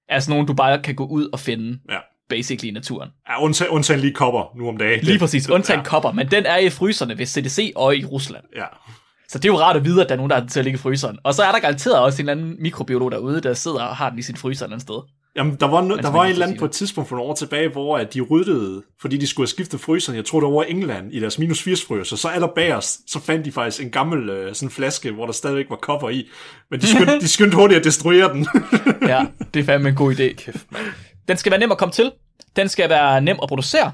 [0.10, 1.98] Altså nogen, du bare kan gå ud og finde, Ja.
[2.38, 3.10] Basically i naturen.
[3.30, 5.00] Ja, undtagen, undtagen lige kopper nu om dagen.
[5.04, 8.06] Lige Det- præcis, undtagen ja, kopper, men den er i fryserne ved CDC og i
[8.06, 8.44] Rusland.
[8.56, 8.66] Ja.
[9.30, 10.60] Så det er jo rart at vide, at der er nogen, der har den til
[10.60, 11.18] at ligge i fryseren.
[11.24, 14.10] Og så er der garanteret også en eller anden mikrobiolog derude, der sidder og har
[14.10, 14.96] den i sin fryser et eller andet sted.
[15.36, 17.30] Jamen, der var, no, der var en eller anden sige på et tidspunkt for nogle
[17.30, 20.48] år tilbage, hvor at de ryddede, fordi de skulle have skiftet fryseren, jeg tror det
[20.48, 23.90] var over England, i deres minus 80 fryser, så allerbagerst, så fandt de faktisk en
[23.90, 26.28] gammel øh, sådan flaske, hvor der stadigvæk var kopper i,
[26.72, 28.48] men de skyndte, de skyndte hurtigt at destruere den.
[29.02, 30.34] Ja, det er fandme en god idé.
[30.34, 30.66] Kæft,
[31.28, 32.12] Den skal være nem at komme til.
[32.56, 33.92] Den skal være nem at producere.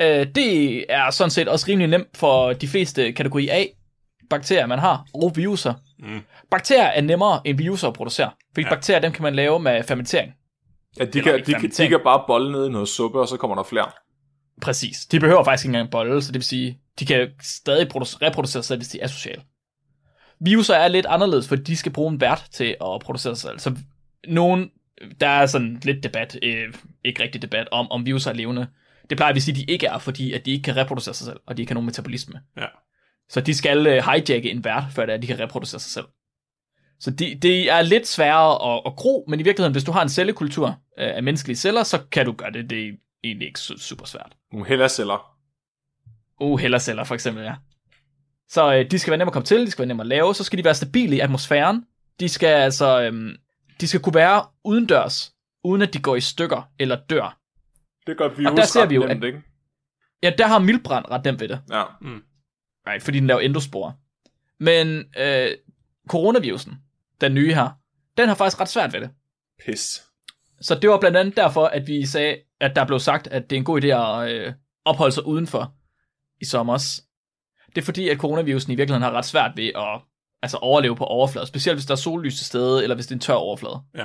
[0.00, 3.64] Øh, det er sådan set også rimelig nemt for de fleste kategori A
[4.30, 5.74] bakterier, man har, og viruser.
[5.98, 6.20] Mm.
[6.50, 8.74] Bakterier er nemmere end viruser at producere, fordi ja.
[8.74, 10.32] bakterier dem kan man lave med fermentering.
[10.98, 13.36] ja, de, kan, de, kan, de kan bare bolle ned i noget suppe, og så
[13.36, 13.90] kommer der flere.
[14.62, 15.06] Præcis.
[15.06, 18.62] De behøver faktisk ikke engang bolle, så det vil sige, de kan stadig produce- reproducere
[18.62, 19.42] sig hvis de er sociale.
[20.40, 23.58] Viruser er lidt anderledes, for de skal bruge en vært til at producere sig selv.
[23.58, 23.76] Så
[24.28, 24.70] nogen,
[25.20, 26.74] der er sådan lidt debat, øh,
[27.04, 28.66] ikke rigtig debat, om, om viruser er levende.
[29.10, 31.14] Det plejer vi at sige, at de ikke er, fordi at de ikke kan reproducere
[31.14, 32.40] sig selv, og de ikke har nogen metabolisme.
[32.56, 32.66] Ja.
[33.28, 35.90] Så de skal øh, hijacke en vært, før det er, at de kan reproducere sig
[35.90, 36.06] selv.
[37.00, 40.02] Så det de er lidt sværere at, at gro, men i virkeligheden, hvis du har
[40.02, 40.66] en cellekultur
[40.98, 42.70] øh, af menneskelige celler, så kan du gøre det.
[42.70, 42.92] Det er
[43.24, 44.36] egentlig ikke su- super svært.
[44.52, 45.36] Nogle hellerceller.
[46.40, 47.54] Uh, hellerceller for eksempel, ja.
[48.48, 50.34] Så øh, de skal være nemme at komme til, de skal være nemme at lave,
[50.34, 51.84] så skal de være stabile i atmosfæren.
[52.20, 53.36] De skal altså, øhm,
[53.80, 55.32] de skal kunne være udendørs,
[55.64, 57.38] uden at de går i stykker eller dør.
[58.06, 59.42] Det gør virus der ser vi jo, nemt, at- ikke?
[60.22, 61.82] Ja, der har mildbrand ret nemt ved det, Ja.
[62.86, 63.94] right, fordi den laver endospore.
[64.60, 65.50] Men øh,
[66.08, 66.74] coronavirusen,
[67.20, 67.70] den nye her,
[68.16, 69.10] den har faktisk ret svært ved det.
[69.66, 70.02] Pis.
[70.60, 73.56] Så det var blandt andet derfor, at vi sagde, at der blev sagt, at det
[73.56, 74.52] er en god idé at øh,
[74.84, 75.74] opholde sig udenfor
[76.40, 76.78] i sommer.
[77.74, 80.00] Det er fordi, at coronavirusen i virkeligheden har ret svært ved at
[80.42, 83.16] altså overleve på overfladen, specielt hvis der er sollys til stede, eller hvis det er
[83.16, 83.80] en tør overflade.
[83.96, 84.04] Ja.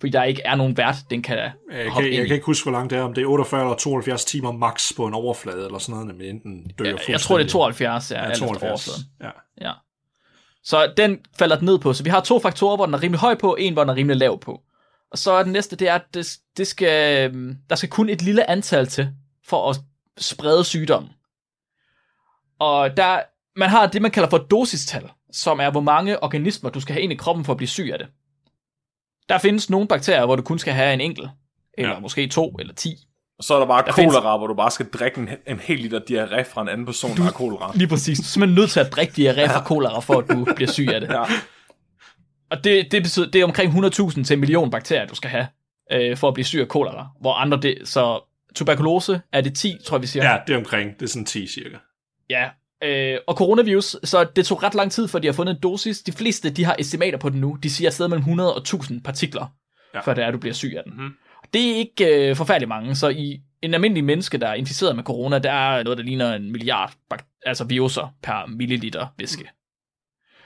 [0.00, 1.50] Fordi der ikke er nogen vært, den kan Jeg
[1.90, 3.60] hoppe kan, ind jeg kan ikke huske, hvor langt det er, om det er 48
[3.60, 7.20] eller 72 timer max på en overflade, eller sådan noget, men enten dør jeg, jeg
[7.20, 8.88] tror, det er 72, ja, Ja, alt efter 72.
[8.88, 9.02] overfladen.
[9.22, 9.66] Ja.
[9.68, 9.72] Ja.
[10.64, 11.92] Så den falder den ned på.
[11.92, 13.94] Så vi har to faktorer, hvor den er rimelig høj på, en, hvor den er
[13.94, 14.60] rimelig lav på.
[15.10, 18.08] Og så er den næste, det er, at det, det skal, øhm, der skal kun
[18.08, 19.08] et lille antal til,
[19.46, 19.76] for at
[20.18, 21.10] sprede sygdommen.
[22.58, 23.20] Og der,
[23.56, 27.02] man har det, man kalder for dosistal, som er, hvor mange organismer, du skal have
[27.02, 28.08] ind i kroppen for at blive syg af det.
[29.28, 31.28] Der findes nogle bakterier, hvor du kun skal have en enkelt,
[31.78, 31.98] eller Ja.
[32.00, 32.94] måske to eller ti.
[33.38, 35.58] Og så er der bare Der findes- kolera, hvor du bare skal drikke en, en
[35.60, 37.72] hel liter diarré fra en anden person, der har kolera.
[37.74, 38.18] Lige præcis.
[38.18, 40.88] Du er simpelthen nødt til at drikke diarré fra kolera, for at du bliver syg
[40.92, 41.08] af det.
[41.10, 41.22] Ja.
[42.50, 45.46] Og det, det, betyder, det er omkring 100.000 til en million bakterier, du skal have,
[45.92, 47.06] øh, for at blive syg af kolera.
[47.20, 48.20] Hvor andre det, så
[48.54, 50.30] tuberkulose er det 10, tror jeg, vi siger.
[50.32, 51.76] ja, det er omkring, det er sådan 10 cirka.
[52.30, 52.48] ja.
[52.84, 55.98] Øh, og coronavirus, så det tog ret lang tid, for de har fundet en dosis.
[56.02, 57.58] De fleste, de har estimater på den nu.
[57.62, 59.46] De siger afsted mellem 100 og 1000 partikler,
[59.94, 60.00] Ja.
[60.00, 60.92] før det er, du bliver syg af den.
[60.96, 61.14] Mhm.
[61.54, 65.04] Det er ikke øh, forfærdeligt mange, så i en almindelig menneske, der er inficeret med
[65.04, 66.92] corona, der er noget, der ligner en milliard
[67.46, 69.50] altså viruser per milliliter væske.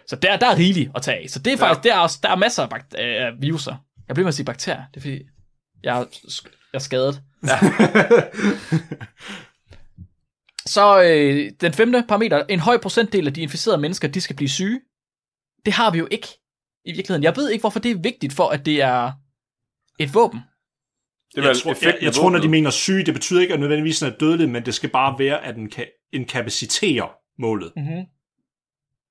[0.06, 1.30] Så der, der er rigeligt at tage af.
[1.30, 1.88] Så det er faktisk, ja.
[1.90, 3.74] der, er, også- der er masser af, bak- af viruser.
[4.08, 5.22] Jeg bliver med at sige bakterier, det er fordi,
[5.82, 6.04] jeg er,
[6.72, 7.22] jeg er skadet.
[7.46, 7.58] Ja.
[10.66, 14.48] Så øh, den femte parameter, en høj procentdel af de inficerede mennesker, de skal blive
[14.48, 14.80] syge.
[15.64, 16.28] Det har vi jo ikke
[16.84, 17.22] i virkeligheden.
[17.22, 19.12] Jeg ved ikke, hvorfor det er vigtigt for, at det er
[19.98, 20.40] et våben.
[21.34, 23.54] Det er Jeg vel tror, jeg, jeg tror, når de mener syge, det betyder ikke
[23.54, 27.08] at nødvendigvis, at den er dødelig, men det skal bare være, at den kan inkapaciterer
[27.38, 27.72] målet.
[27.76, 28.04] Mm-hmm.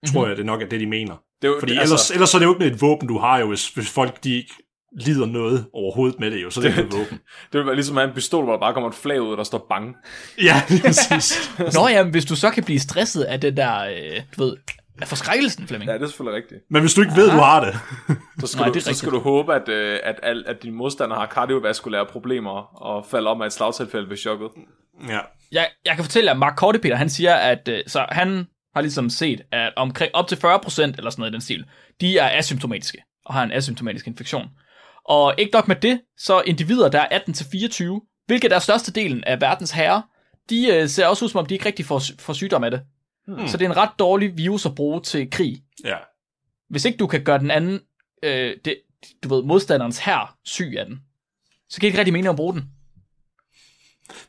[0.08, 1.16] Tror jeg, det nok er det, de mener.
[1.41, 3.08] Det er jo, Fordi det, ellers, altså, ellers så er det jo ikke et våben,
[3.08, 4.53] du har jo, hvis, hvis folk de ikke
[4.96, 7.20] lider noget overhovedet med det jo, så det er det et våben.
[7.52, 9.32] det vil være ligesom at have en pistol, hvor der bare kommer et flag ud,
[9.32, 9.96] og der står bang.
[10.43, 11.52] Ja, præcis.
[11.76, 14.58] Nå ja, men hvis du så kan blive stresset af det der, øh, du ved,
[15.02, 15.89] af forskrækkelsen, Flemming.
[15.91, 16.62] Ja, det er selvfølgelig rigtigt.
[16.70, 17.74] Men hvis du ikke ved, du har det,
[18.41, 18.98] Så skal, Nej, Nej, det er du, så rigtigt.
[18.98, 23.32] skal du håbe, at, øh, at, at, at dine modstandere har kardiovaskulære problemer og falder
[23.32, 24.50] om af et slagtilfælde ved chokket.
[25.10, 25.20] ja.
[25.52, 29.10] Jeg, jeg kan fortælle, at Mark Kortepeter, han siger, at øh, så han har ligesom
[29.10, 30.39] set, at omkring op til 40%
[30.82, 31.66] eller sådan noget i den stil,
[32.02, 34.46] de er asymptomatiske og har en asymptomatisk infektion.
[35.06, 39.72] Og ikke nok med det, så individer, der er 18-24, hvilket er størstedelen af verdens
[39.72, 40.01] herrer,
[40.49, 42.82] de øh, ser også ud som om, de ikke rigtig får, får sygdom af det.
[43.28, 43.47] Hmm.
[43.47, 45.64] Så det er en ret dårlig virus at bruge til krig.
[45.84, 45.95] ja.
[46.70, 47.80] Hvis ikke du kan gøre den anden,
[48.24, 48.78] øh, det,
[49.24, 50.99] du ved, modstanderens her syg af den,
[51.70, 52.70] så kan det ikke rigtig mene at bruge den.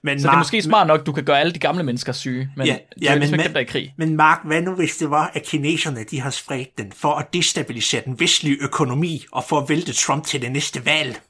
[0.03, 2.51] Men Så det er måske smart nok, du kan gøre alle de gamle mennesker syge,
[2.57, 3.95] men Ja, ja, ja, ja, men ikke dem, der er i krig.
[3.99, 7.35] Men Mark, hvad nu hvis det var, at kineserne de har spredt den for at
[7.35, 11.21] destabilisere den vestlige økonomi og for at vælte Trump til det næste valg?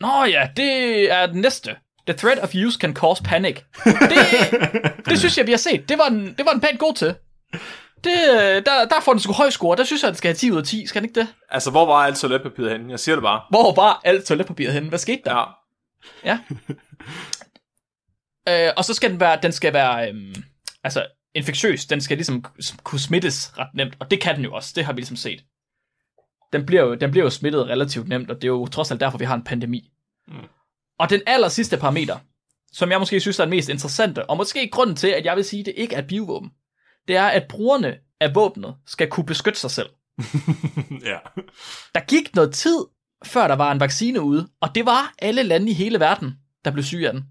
[0.00, 0.72] Nå ja, det
[1.12, 1.76] er den næste.
[2.06, 3.56] The threat of use can cause panic.
[3.84, 3.92] Det,
[5.08, 5.88] det synes jeg, vi har set.
[5.88, 7.14] Det var den, det var den pænt god til.
[8.04, 8.14] Det,
[8.66, 9.76] der, der får den sgu høj score.
[9.76, 10.86] Der synes jeg, den skal have 10 ud af 10.
[10.86, 11.28] Skal den ikke det?
[11.50, 12.90] Altså, hvor var alt toiletpapiret henne?
[12.90, 13.40] Jeg siger det bare.
[13.50, 14.88] Hvor var alt toiletpapiret henne?
[14.88, 15.54] Hvad skete der?
[16.24, 16.38] Ja.
[18.48, 20.34] Øh, og så skal den være, den skal være øhm,
[20.84, 21.86] altså, infektiøs.
[21.86, 22.44] Den skal ligesom
[22.82, 23.96] kunne smittes ret nemt.
[23.98, 24.72] Og det kan den jo også.
[24.76, 25.44] Det har vi ligesom set.
[26.52, 29.00] Den bliver jo, den bliver jo smittet relativt nemt, og det er jo trods alt
[29.00, 29.90] derfor, vi har en pandemi.
[30.28, 30.34] Mm.
[30.98, 32.18] Og den aller sidste parameter,
[32.72, 35.44] som jeg måske synes er den mest interessante, og måske grunden til, at jeg vil
[35.44, 36.50] sige, at det ikke er et biovåben,
[37.08, 39.88] det er, at brugerne af våbnet skal kunne beskytte sig selv.
[41.10, 41.18] ja.
[41.94, 42.84] Der gik noget tid,
[43.24, 46.70] før der var en vaccine ude, og det var alle lande i hele verden, der
[46.70, 47.24] blev syge af den.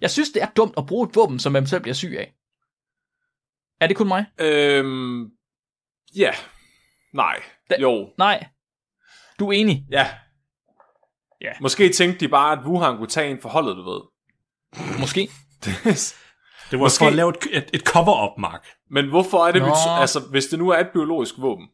[0.00, 2.34] Jeg synes, det er dumt at bruge et våben, som man selv bliver syg af.
[3.80, 4.24] Er det kun mig?
[4.40, 5.30] Øhm,
[6.16, 6.30] ja.
[7.14, 7.42] Nej.
[7.70, 8.10] Da- Jo.
[8.18, 8.46] Nej.
[9.38, 9.86] Du er enig?
[9.90, 10.08] Ja.
[11.40, 11.52] Ja.
[11.60, 14.00] Måske tænkte de bare, at Wuhan kunne tage en forholdet, du ved.
[15.00, 15.20] Måske.
[16.70, 18.66] Det var Måske- for at lave et, et, et cover-up, Mark.
[18.90, 19.74] Men hvorfor er det, vi, Nå.
[20.00, 21.68] altså, hvis det nu er et biologisk våben,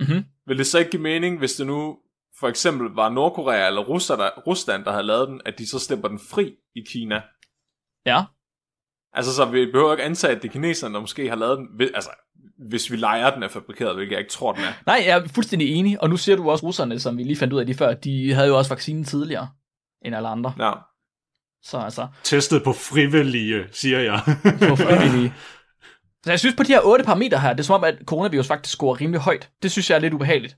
[0.00, 0.24] Mhm.
[0.46, 1.98] vil det så ikke give mening, hvis det nu
[2.40, 5.78] for eksempel var Nordkorea eller Rusland, der, Rusland, der havde lavet den, at de så
[5.78, 7.22] slipper den fri i Kina?
[8.14, 8.22] Ja.
[9.12, 11.88] Altså, så vi behøver ikke antage, at det er kineserne, der måske har lavet den.
[11.94, 12.10] Altså,
[12.68, 14.72] hvis vi leger, den er fabrikeret, hvilket jeg ikke tror, den er.
[14.86, 16.02] Nej, jeg er fuldstændig enig.
[16.02, 18.32] Og nu siger du også russerne, som vi lige fandt ud af lige før, de
[18.34, 19.48] havde jo også vaccinen tidligere
[20.04, 20.54] end alle andre.
[20.58, 20.72] Ja.
[21.62, 24.20] Så altså, Testet på frivillige, siger jeg.
[24.68, 25.34] på frivillige.
[26.24, 28.46] Så jeg synes på de her otte parametre her, det er som om, at coronavirus
[28.46, 29.50] faktisk scorer rimelig højt.
[29.62, 30.56] Det synes jeg er lidt ubehageligt.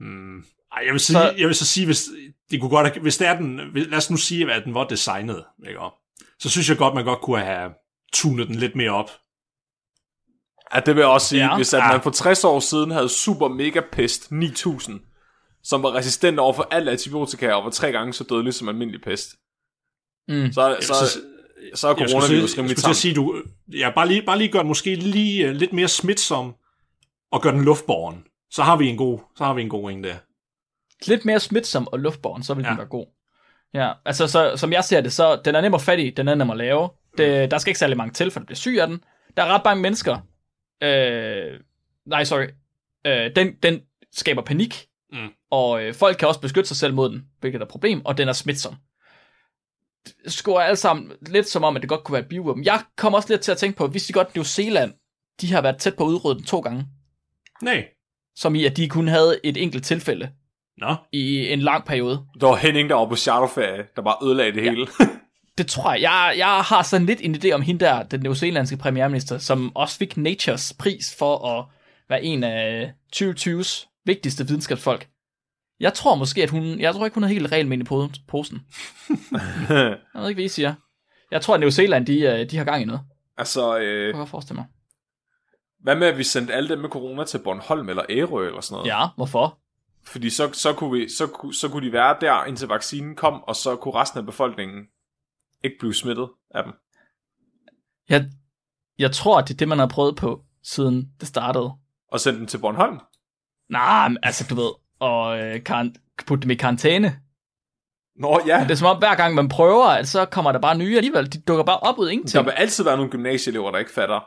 [0.00, 0.38] Mm.
[0.72, 2.04] Ej, jeg vil, sige, Så- jeg vil så sige, hvis,
[2.50, 4.84] det kunne godt, have- hvis det er den, lad os nu sige, at den var
[4.86, 5.78] designet, ikke?
[6.40, 7.70] Så synes jeg godt, man godt kunne have
[8.12, 9.10] tunet den lidt mere op.
[10.74, 11.56] Ja, det vil jeg også sige, Ja.
[11.56, 11.92] hvis at Ja.
[11.92, 15.00] man for 60 år siden havde Super Mega Pest 9000,
[15.62, 19.02] som var resistent over for alt antibiotika og var tre gange så dødelig som almindelig
[19.02, 19.28] pest,
[20.28, 20.52] Mm.
[20.52, 21.20] så, så, så,
[21.74, 22.90] så er jeg skulle coronavirus rimelig jeg skulle til tam.
[22.90, 25.88] at sige, du, ja, bare lige, bare lige gør den måske lige uh, lidt mere
[25.88, 26.54] smitsom,
[27.32, 28.24] og gør den luftborgen.
[28.50, 30.16] Så har vi en god, så har vi en god en der.
[31.06, 32.76] Lidt mere smitsom og luftborgen, så vil den Ja.
[32.76, 33.06] være god.
[33.74, 36.28] Ja, altså så, som jeg ser det, så den er nem at fat i, den
[36.28, 36.88] er nem at lave.
[37.18, 39.00] Det, der skal ikke særlig mange til, for at blive syg af den.
[39.36, 40.18] Der er ret mange mennesker.
[40.82, 41.60] Øh,
[42.06, 42.46] nej, sorry.
[43.06, 43.80] Øh, den, den
[44.12, 45.28] skaber panik, Mm.
[45.50, 48.18] og øh, folk kan også beskytte sig selv mod den, hvilket er et problem, og
[48.18, 48.74] den er smitsom.
[50.26, 52.64] Scorer alle sammen lidt som om, at det godt kunne være et biovåben.
[52.64, 54.92] Jeg kommer også lidt til at tænke på, hvis de godt New Zealand,
[55.40, 56.86] de har været tæt på at udrydde den to gange,
[57.62, 57.88] Nej.
[58.36, 60.30] som i, at de kun havde et enkelt tilfælde
[60.80, 60.94] Nå.
[61.12, 62.24] i en lang periode.
[62.40, 64.70] Der var Henning, der var på charterferie, der bare ødelagde det ja.
[64.70, 64.86] hele.
[65.58, 66.02] Det tror jeg.
[66.02, 66.34] jeg.
[66.38, 70.16] Jeg har sådan lidt en idé om hende der, den neuseelandske premierminister, som også fik
[70.16, 71.64] Natures pris for at
[72.08, 75.08] være en af 2020's vigtigste videnskabsfolk.
[75.80, 76.80] Jeg tror måske, at hun...
[76.80, 78.60] Jeg tror ikke, hun er helt regel med i po- posen.
[79.68, 80.74] Jeg ved ikke, hvad I siger.
[81.30, 83.00] Jeg tror, at New Zealand, de, øh, de har gang i noget.
[83.38, 84.66] altså, Det øh, kan jeg godt forestille mig.
[85.82, 88.74] hvad med, at vi sendte alle dem med corona til Bornholm eller Ærø eller sådan
[88.74, 88.86] noget?
[88.88, 89.58] Ja, hvorfor?
[90.12, 93.56] Fordi så, så, kunne vi, så, så kunne de være der, indtil vaccinen kom, og
[93.56, 94.86] så kunne resten af befolkningen
[95.64, 96.72] ikke blive smittet af dem.
[98.08, 98.30] Jeg,
[98.98, 101.72] jeg tror, at det er det, man har prøvet på, siden det startede.
[102.12, 103.00] Og sende dem til Bornholm.
[103.70, 105.94] Nej, men altså, du ved, og øh, kan,
[106.26, 107.20] putte dem i karantæne.
[108.16, 110.78] Nå ja, Det er som om, hver gang man prøver, at så kommer der bare
[110.78, 111.32] nye alligevel.
[111.32, 112.46] De dukker bare op ud af der ingenting.
[112.46, 114.20] vil altid være nogle gymnasieelever, der ikke fatter.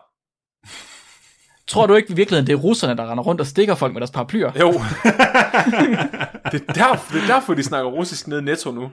[1.71, 4.01] Tror du ikke i virkeligheden, det er russerne, der render rundt og stikker folk med
[4.01, 4.51] deres paraplyer?
[4.59, 4.71] Jo.
[6.51, 8.91] det, er derfor, det er derfor, de snakker russisk ned i netto nu.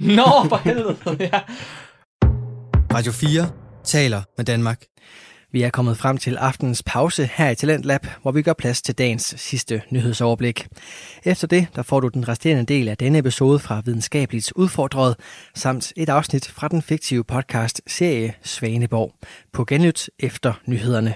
[0.00, 0.96] Nå, for helvede.
[1.20, 1.40] ja.
[2.94, 3.48] Radio 4
[3.84, 4.82] taler med Danmark.
[5.52, 8.98] Vi er kommet frem til aftenens pause her i Talentlab, hvor vi gør plads til
[8.98, 10.66] dagens sidste nyhedsoverblik.
[11.24, 15.16] Efter det, der får du den resterende del af denne episode fra Videnskabeligt Udfordret,
[15.54, 19.12] samt et afsnit fra den fiktive podcast serie Svaneborg.
[19.52, 21.14] På genlyt efter nyhederne.